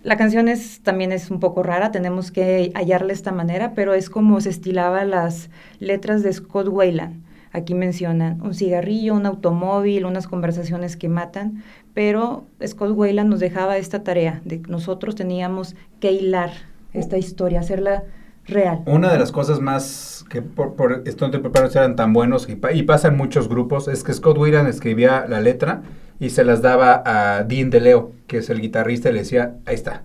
La 0.03 0.15
canción 0.15 0.47
es, 0.47 0.79
también 0.81 1.11
es 1.11 1.29
un 1.29 1.41
poco 1.41 1.61
rara, 1.61 1.91
tenemos 1.91 2.31
que 2.31 2.71
hallarle 2.73 3.11
esta 3.11 3.33
manera, 3.33 3.73
pero 3.73 3.93
es 3.93 4.09
como 4.09 4.39
se 4.39 4.49
estilaba 4.49 5.03
las 5.03 5.49
letras 5.79 6.23
de 6.23 6.31
Scott 6.31 6.69
Weiland. 6.69 7.21
Aquí 7.51 7.73
mencionan 7.73 8.39
un 8.41 8.53
cigarrillo, 8.53 9.15
un 9.15 9.25
automóvil, 9.25 10.05
unas 10.05 10.27
conversaciones 10.27 10.95
que 10.95 11.09
matan, 11.09 11.63
pero 11.95 12.45
Scott 12.65 12.91
Weiland 12.95 13.29
nos 13.29 13.39
dejaba 13.41 13.77
esta 13.77 14.03
tarea 14.03 14.39
de 14.45 14.61
que 14.61 14.71
nosotros 14.71 15.15
teníamos 15.15 15.75
que 15.99 16.11
hilar 16.11 16.51
esta 16.93 17.17
historia, 17.17 17.59
hacerla 17.59 18.03
real. 18.49 18.79
Una 18.85 19.11
de 19.11 19.19
las 19.19 19.31
cosas 19.31 19.59
más 19.59 20.25
que 20.29 20.41
por, 20.41 20.75
por 20.75 21.01
Stone 21.05 21.31
Temple 21.31 21.51
Pilots 21.51 21.75
eran 21.75 21.95
tan 21.95 22.13
buenos 22.13 22.47
y, 22.49 22.55
pa- 22.55 22.71
y 22.73 22.83
pasa 22.83 23.07
en 23.07 23.17
muchos 23.17 23.47
grupos 23.49 23.87
es 23.87 24.03
que 24.03 24.13
Scott 24.13 24.37
Weiland 24.37 24.67
escribía 24.67 25.25
la 25.27 25.41
letra 25.41 25.81
y 26.19 26.29
se 26.31 26.43
las 26.43 26.61
daba 26.61 27.01
a 27.05 27.43
Dean 27.43 27.69
DeLeo, 27.69 28.11
que 28.27 28.37
es 28.39 28.49
el 28.49 28.59
guitarrista, 28.61 29.09
y 29.09 29.13
le 29.13 29.19
decía, 29.19 29.55
ahí 29.65 29.75
está, 29.75 30.03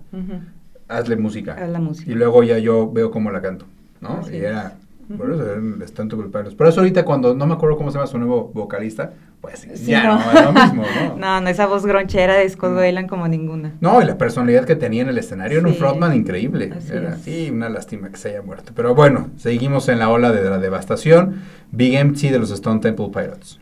hazle 0.87 1.17
música. 1.17 1.55
Haz 1.59 1.69
la 1.69 1.79
música. 1.79 2.09
Y 2.11 2.15
luego 2.15 2.41
ya 2.43 2.57
yo 2.57 2.89
veo 2.91 3.11
cómo 3.11 3.31
la 3.31 3.41
canto, 3.41 3.65
¿no? 4.01 4.19
Así 4.21 4.35
y 4.35 4.37
era, 4.37 4.75
eran 5.09 5.81
Stone 5.83 6.09
Temple 6.09 6.29
Pilots. 6.29 6.55
Por 6.55 6.67
eso 6.67 6.79
ahorita 6.79 7.03
cuando, 7.03 7.33
no 7.35 7.45
me 7.45 7.53
acuerdo 7.53 7.77
cómo 7.77 7.91
se 7.91 7.97
llama 7.97 8.07
su 8.07 8.17
nuevo 8.17 8.49
vocalista, 8.53 9.11
pues 9.45 9.79
Sí, 9.79 9.85
ya 9.91 10.03
no. 10.05 10.15
no, 10.19 10.31
es 10.31 10.43
lo 10.45 10.53
mismo, 10.53 10.83
¿no? 10.83 11.15
No, 11.17 11.41
no, 11.41 11.49
esa 11.49 11.65
voz 11.67 11.85
gronchera 11.85 12.35
de 12.35 12.49
Scott 12.49 12.71
No. 12.71 12.77
Weiland 12.77 13.07
como 13.07 13.27
ninguna. 13.27 13.73
No, 13.79 14.01
y 14.01 14.05
la 14.05 14.17
personalidad 14.17 14.65
que 14.65 14.75
tenía 14.75 15.03
en 15.03 15.09
el 15.09 15.17
escenario 15.17 15.59
era 15.59 15.67
un 15.67 15.73
Sí. 15.73 15.79
frontman 15.79 16.15
increíble. 16.15 16.71
Así 16.75 16.91
Era, 16.93 17.17
sí, 17.17 17.49
una 17.51 17.69
lástima 17.69 18.09
que 18.09 18.17
se 18.17 18.29
haya 18.29 18.41
muerto. 18.41 18.71
Pero 18.75 18.95
bueno, 18.95 19.29
seguimos 19.37 19.87
en 19.89 19.99
la 19.99 20.09
ola 20.09 20.31
de 20.31 20.49
la 20.49 20.57
devastación. 20.59 21.41
Big 21.71 21.95
Empty 21.95 22.29
de 22.29 22.39
los 22.39 22.51
Stone 22.51 22.79
Temple 22.79 23.09
Pilots. 23.13 23.59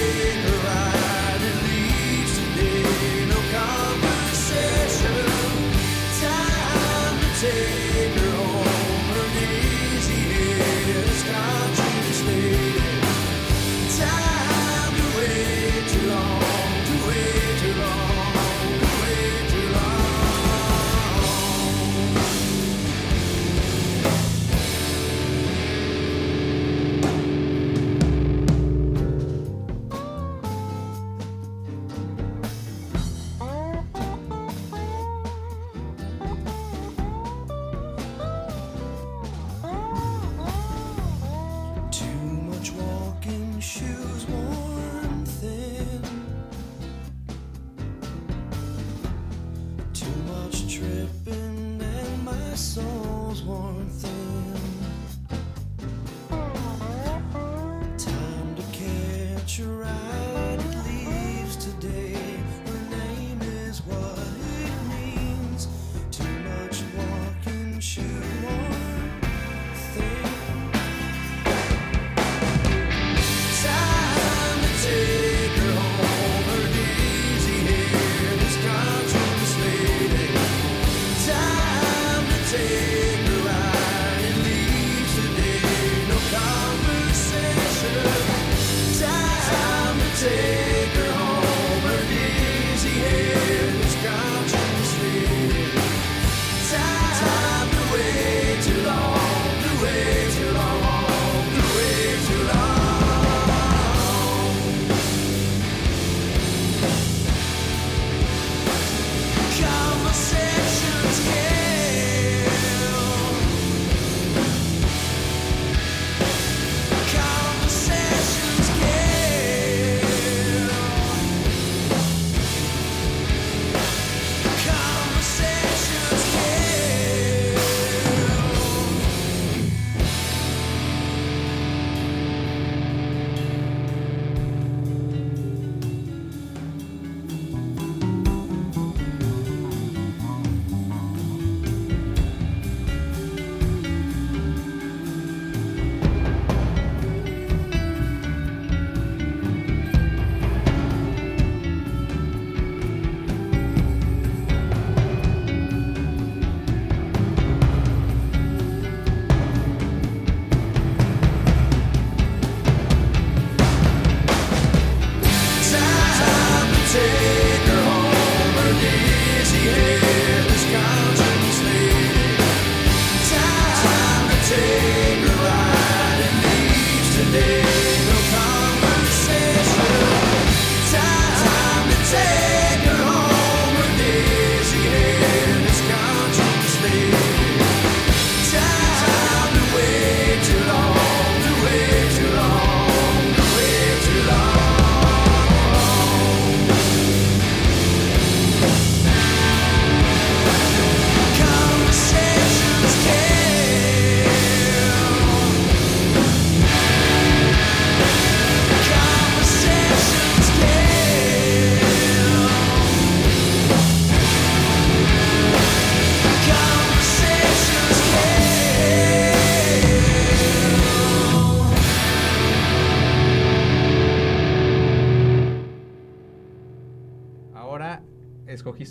in 0.00 0.38
her 0.40 0.68
eyes. 0.68 0.87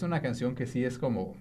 Una 0.07 0.21
canción 0.21 0.55
que 0.55 0.65
sí 0.65 0.83
es 0.83 0.97
como 0.97 1.35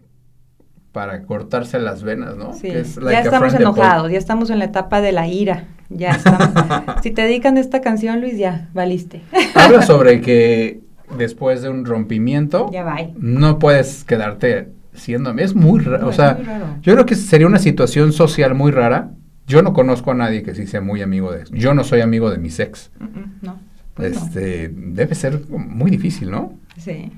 para 0.93 1.23
cortarse 1.23 1.79
las 1.79 2.03
venas, 2.03 2.37
¿no? 2.37 2.53
Sí, 2.55 2.63
Que 2.63 2.81
es 2.81 2.97
ya 2.97 3.01
Like 3.03 3.23
estamos 3.23 3.55
enojados, 3.55 4.11
ya 4.11 4.19
estamos 4.19 4.51
en 4.51 4.59
la 4.59 4.65
etapa 4.65 5.01
de 5.01 5.13
la 5.13 5.29
ira. 5.29 5.65
Ya 5.89 6.11
estamos. 6.11 6.51
si 7.03 7.11
te 7.13 7.23
dedican 7.23 7.59
esta 7.59 7.81
canción, 7.81 8.21
Luis, 8.21 8.39
ya 8.39 8.69
valiste. 8.75 9.23
Habla 9.55 9.83
sobre 9.87 10.21
que 10.21 10.81
después 11.17 11.63
de 11.63 11.69
un 11.69 11.85
rompimiento 11.85 12.71
ya 12.73 12.83
va. 12.83 12.97
no 13.17 13.59
puedes 13.59 14.05
quedarte 14.05 14.71
siendo 14.95 15.31
es 15.33 15.55
muy 15.55 15.81
raro, 15.81 16.09
o 16.09 16.13
sea, 16.13 16.35
raro. 16.35 16.67
yo 16.81 16.95
creo 16.95 17.07
que 17.07 17.15
sería 17.15 17.47
una 17.47 17.59
situación 17.59 18.13
social 18.13 18.55
muy 18.55 18.73
rara. 18.73 19.11
Yo 19.47 19.63
no 19.63 19.75
conozco 19.75 20.11
a 20.11 20.15
nadie 20.15 20.43
que 20.43 20.55
sí 20.55 20.67
sea 20.67 20.81
muy 20.81 21.03
amigo 21.03 21.31
de 21.31 21.45
yo 21.53 21.73
no 21.75 21.85
soy 21.85 22.01
amigo 22.01 22.31
de 22.31 22.39
mis 22.39 22.59
ex. 22.59 22.91
Mm, 22.99 23.05
mm, 23.05 23.33
No. 23.43 23.61
pues 23.95 24.15
no. 24.19 24.27
Este, 24.27 24.71
debe 24.75 25.15
ser 25.15 25.43
muy 25.51 25.91
difícil, 25.91 26.31
¿no? 26.31 26.55
Sí. 26.79 27.13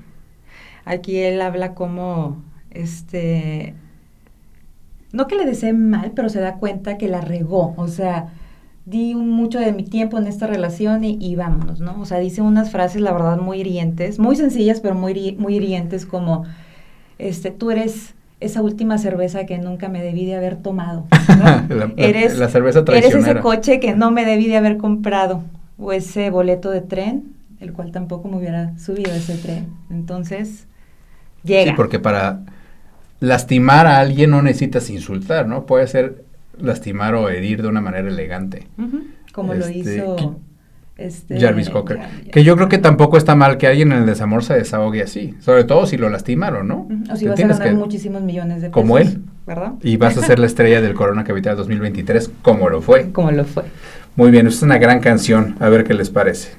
Aquí 0.89 1.17
él 1.17 1.41
habla 1.41 1.73
como, 1.75 2.41
este, 2.71 3.75
no 5.11 5.27
que 5.27 5.35
le 5.35 5.45
desee 5.45 5.73
mal, 5.73 6.11
pero 6.15 6.29
se 6.29 6.39
da 6.39 6.55
cuenta 6.55 6.97
que 6.97 7.07
la 7.07 7.21
regó. 7.21 7.73
O 7.77 7.87
sea, 7.87 8.29
di 8.85 9.13
un- 9.13 9.29
mucho 9.31 9.59
de 9.59 9.73
mi 9.73 9.83
tiempo 9.83 10.17
en 10.17 10.27
esta 10.27 10.47
relación 10.47 11.03
y, 11.03 11.17
y 11.19 11.35
vámonos, 11.35 11.79
¿no? 11.79 11.99
O 11.99 12.05
sea, 12.05 12.19
dice 12.19 12.41
unas 12.41 12.71
frases, 12.71 13.01
la 13.01 13.11
verdad, 13.13 13.37
muy 13.39 13.59
hirientes, 13.61 14.19
muy 14.19 14.35
sencillas, 14.35 14.81
pero 14.81 14.95
muy, 14.95 15.35
muy 15.39 15.55
hirientes, 15.55 16.05
como, 16.05 16.43
este, 17.17 17.51
tú 17.51 17.71
eres 17.71 18.13
esa 18.39 18.61
última 18.61 18.97
cerveza 18.97 19.45
que 19.45 19.57
nunca 19.57 19.89
me 19.89 20.01
debí 20.01 20.25
de 20.25 20.35
haber 20.35 20.55
tomado. 20.57 21.05
¿no? 21.37 21.45
La- 21.75 21.91
eres, 21.97 22.37
la 22.37 22.49
cerveza 22.49 22.83
eres 22.87 23.13
ese 23.13 23.39
coche 23.41 23.79
que 23.79 23.95
no 23.95 24.11
me 24.11 24.25
debí 24.25 24.47
de 24.47 24.57
haber 24.57 24.77
comprado 24.77 25.43
o 25.77 25.91
ese 25.91 26.29
boleto 26.29 26.71
de 26.71 26.81
tren, 26.81 27.33
el 27.59 27.73
cual 27.73 27.91
tampoco 27.91 28.27
me 28.29 28.37
hubiera 28.37 28.77
subido 28.79 29.11
ese 29.13 29.35
tren. 29.37 29.67
Entonces, 29.89 30.67
llega. 31.43 31.71
Sí, 31.71 31.73
porque 31.75 31.99
para 31.99 32.39
lastimar 33.19 33.87
a 33.87 33.99
alguien 33.99 34.29
no 34.31 34.41
necesitas 34.41 34.89
insultar, 34.89 35.47
¿no? 35.47 35.65
Puede 35.65 35.87
ser 35.87 36.23
lastimar 36.59 37.15
o 37.15 37.29
herir 37.29 37.61
de 37.61 37.67
una 37.67 37.81
manera 37.81 38.07
elegante. 38.07 38.67
Como 39.33 39.53
lo 39.53 39.65
Este, 39.65 39.77
hizo 39.95 40.39
este, 40.97 41.39
Jarvis 41.39 41.69
Cocker. 41.69 41.99
Que 42.31 42.43
yo 42.43 42.55
creo 42.55 42.67
que 42.67 42.77
tampoco 42.77 43.17
está 43.17 43.35
mal 43.35 43.57
que 43.57 43.67
alguien 43.67 43.91
en 43.93 43.99
el 43.99 44.05
desamor 44.05 44.43
se 44.43 44.55
desahogue 44.55 45.01
así. 45.01 45.35
Sobre 45.39 45.63
todo 45.63 45.85
si 45.85 45.95
lo 45.97 46.09
lastimaron, 46.09 46.67
¿no? 46.67 46.87
O 47.11 47.15
si 47.15 47.27
vas 47.27 47.39
a 47.39 47.43
ganar 47.47 47.63
que- 47.63 47.71
muchísimos 47.71 48.21
millones 48.21 48.55
de 48.61 48.69
pesos. 48.69 48.73
Como 48.73 48.97
él. 48.97 49.21
¿Verdad? 49.47 49.73
Y 49.81 49.97
vas 49.97 50.17
a 50.17 50.21
ser 50.21 50.39
la 50.39 50.45
estrella 50.47 50.81
del 50.81 50.93
Corona 50.93 51.23
Capital 51.23 51.55
2023, 51.57 52.31
como 52.41 52.69
lo 52.69 52.81
fue. 52.81 53.11
Como 53.11 53.31
lo 53.31 53.45
fue. 53.45 53.63
Muy 54.15 54.31
bien, 54.31 54.47
es 54.47 54.61
una 54.61 54.77
gran 54.77 54.99
canción. 54.99 55.55
A 55.59 55.69
ver 55.69 55.83
qué 55.85 55.93
les 55.93 56.09
parece. 56.09 56.51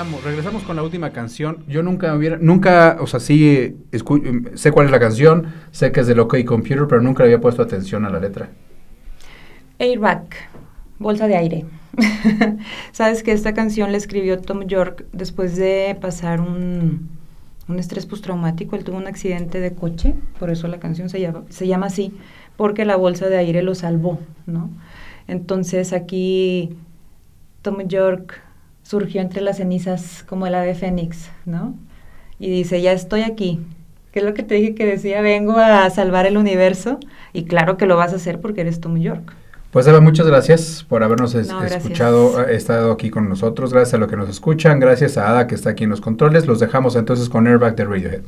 Regresamos, 0.00 0.24
regresamos 0.24 0.62
con 0.62 0.76
la 0.76 0.82
última 0.82 1.10
canción. 1.12 1.64
Yo 1.68 1.82
nunca 1.82 2.14
hubiera, 2.14 2.38
nunca, 2.38 2.96
o 3.00 3.06
sea, 3.06 3.20
sí, 3.20 3.76
escu- 3.92 4.56
sé 4.56 4.72
cuál 4.72 4.86
es 4.86 4.92
la 4.92 5.00
canción, 5.00 5.52
sé 5.72 5.92
que 5.92 6.00
es 6.00 6.06
del 6.06 6.20
OK 6.20 6.42
Computer, 6.44 6.86
pero 6.88 7.02
nunca 7.02 7.24
había 7.24 7.40
puesto 7.40 7.62
atención 7.62 8.04
a 8.06 8.10
la 8.10 8.18
letra. 8.20 8.50
Airbag, 9.78 10.24
bolsa 10.98 11.26
de 11.26 11.36
aire. 11.36 11.64
Sabes 12.92 13.22
que 13.22 13.32
esta 13.32 13.54
canción 13.54 13.90
la 13.92 13.98
escribió 13.98 14.38
Tom 14.40 14.64
York 14.66 15.06
después 15.12 15.56
de 15.56 15.96
pasar 16.00 16.40
un, 16.40 17.08
un 17.68 17.78
estrés 17.78 18.06
postraumático. 18.06 18.76
Él 18.76 18.84
tuvo 18.84 18.98
un 18.98 19.06
accidente 19.06 19.60
de 19.60 19.74
coche, 19.74 20.14
por 20.38 20.50
eso 20.50 20.68
la 20.68 20.80
canción 20.80 21.08
se 21.08 21.20
llama, 21.20 21.44
se 21.48 21.66
llama 21.66 21.86
así, 21.86 22.14
porque 22.56 22.84
la 22.84 22.96
bolsa 22.96 23.28
de 23.28 23.38
aire 23.38 23.62
lo 23.62 23.74
salvó, 23.74 24.20
¿no? 24.46 24.70
Entonces 25.26 25.92
aquí 25.92 26.76
Tom 27.62 27.86
York 27.88 28.40
surgió 28.90 29.20
entre 29.20 29.40
las 29.40 29.58
cenizas 29.58 30.24
como 30.28 30.48
el 30.48 30.54
ave 30.56 30.74
fénix, 30.74 31.30
¿no? 31.46 31.74
Y 32.40 32.50
dice, 32.50 32.82
ya 32.82 32.90
estoy 32.92 33.22
aquí. 33.22 33.60
¿Qué 34.10 34.18
es 34.18 34.24
lo 34.24 34.34
que 34.34 34.42
te 34.42 34.56
dije 34.56 34.74
que 34.74 34.84
decía? 34.84 35.20
Vengo 35.20 35.56
a 35.58 35.88
salvar 35.90 36.26
el 36.26 36.36
universo. 36.36 36.98
Y 37.32 37.44
claro 37.44 37.76
que 37.76 37.86
lo 37.86 37.96
vas 37.96 38.12
a 38.12 38.16
hacer 38.16 38.40
porque 38.40 38.62
eres 38.62 38.80
Tom 38.80 38.96
York. 38.98 39.32
Pues 39.70 39.86
Eva, 39.86 40.00
muchas 40.00 40.26
gracias 40.26 40.84
por 40.88 41.04
habernos 41.04 41.36
es- 41.36 41.46
No, 41.46 41.60
gracias. 41.60 41.84
escuchado, 41.84 42.44
estado 42.48 42.90
aquí 42.90 43.10
con 43.10 43.28
nosotros. 43.28 43.72
Gracias 43.72 43.94
a 43.94 43.98
los 43.98 44.08
que 44.10 44.16
nos 44.16 44.28
escuchan, 44.28 44.80
gracias 44.80 45.16
a 45.16 45.30
Ada 45.30 45.46
que 45.46 45.54
está 45.54 45.70
aquí 45.70 45.84
en 45.84 45.90
los 45.90 46.00
controles. 46.00 46.48
Los 46.48 46.58
dejamos 46.58 46.96
entonces 46.96 47.28
con 47.28 47.46
Airbag 47.46 47.76
de 47.76 47.84
Radiohead. 47.84 48.22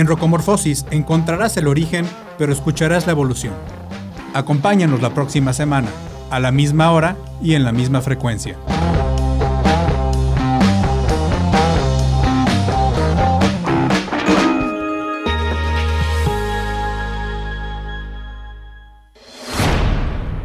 En 0.00 0.06
Rocomorfosis 0.06 0.86
encontrarás 0.90 1.58
el 1.58 1.68
origen, 1.68 2.06
pero 2.38 2.54
escucharás 2.54 3.04
la 3.04 3.12
evolución. 3.12 3.52
Acompáñanos 4.32 5.02
la 5.02 5.12
próxima 5.12 5.52
semana, 5.52 5.90
a 6.30 6.40
la 6.40 6.52
misma 6.52 6.90
hora 6.90 7.18
y 7.42 7.52
en 7.52 7.64
la 7.64 7.72
misma 7.72 8.00
frecuencia. 8.00 8.56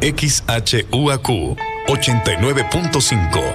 XHUAQ 0.02 1.30
89.5 1.88 3.46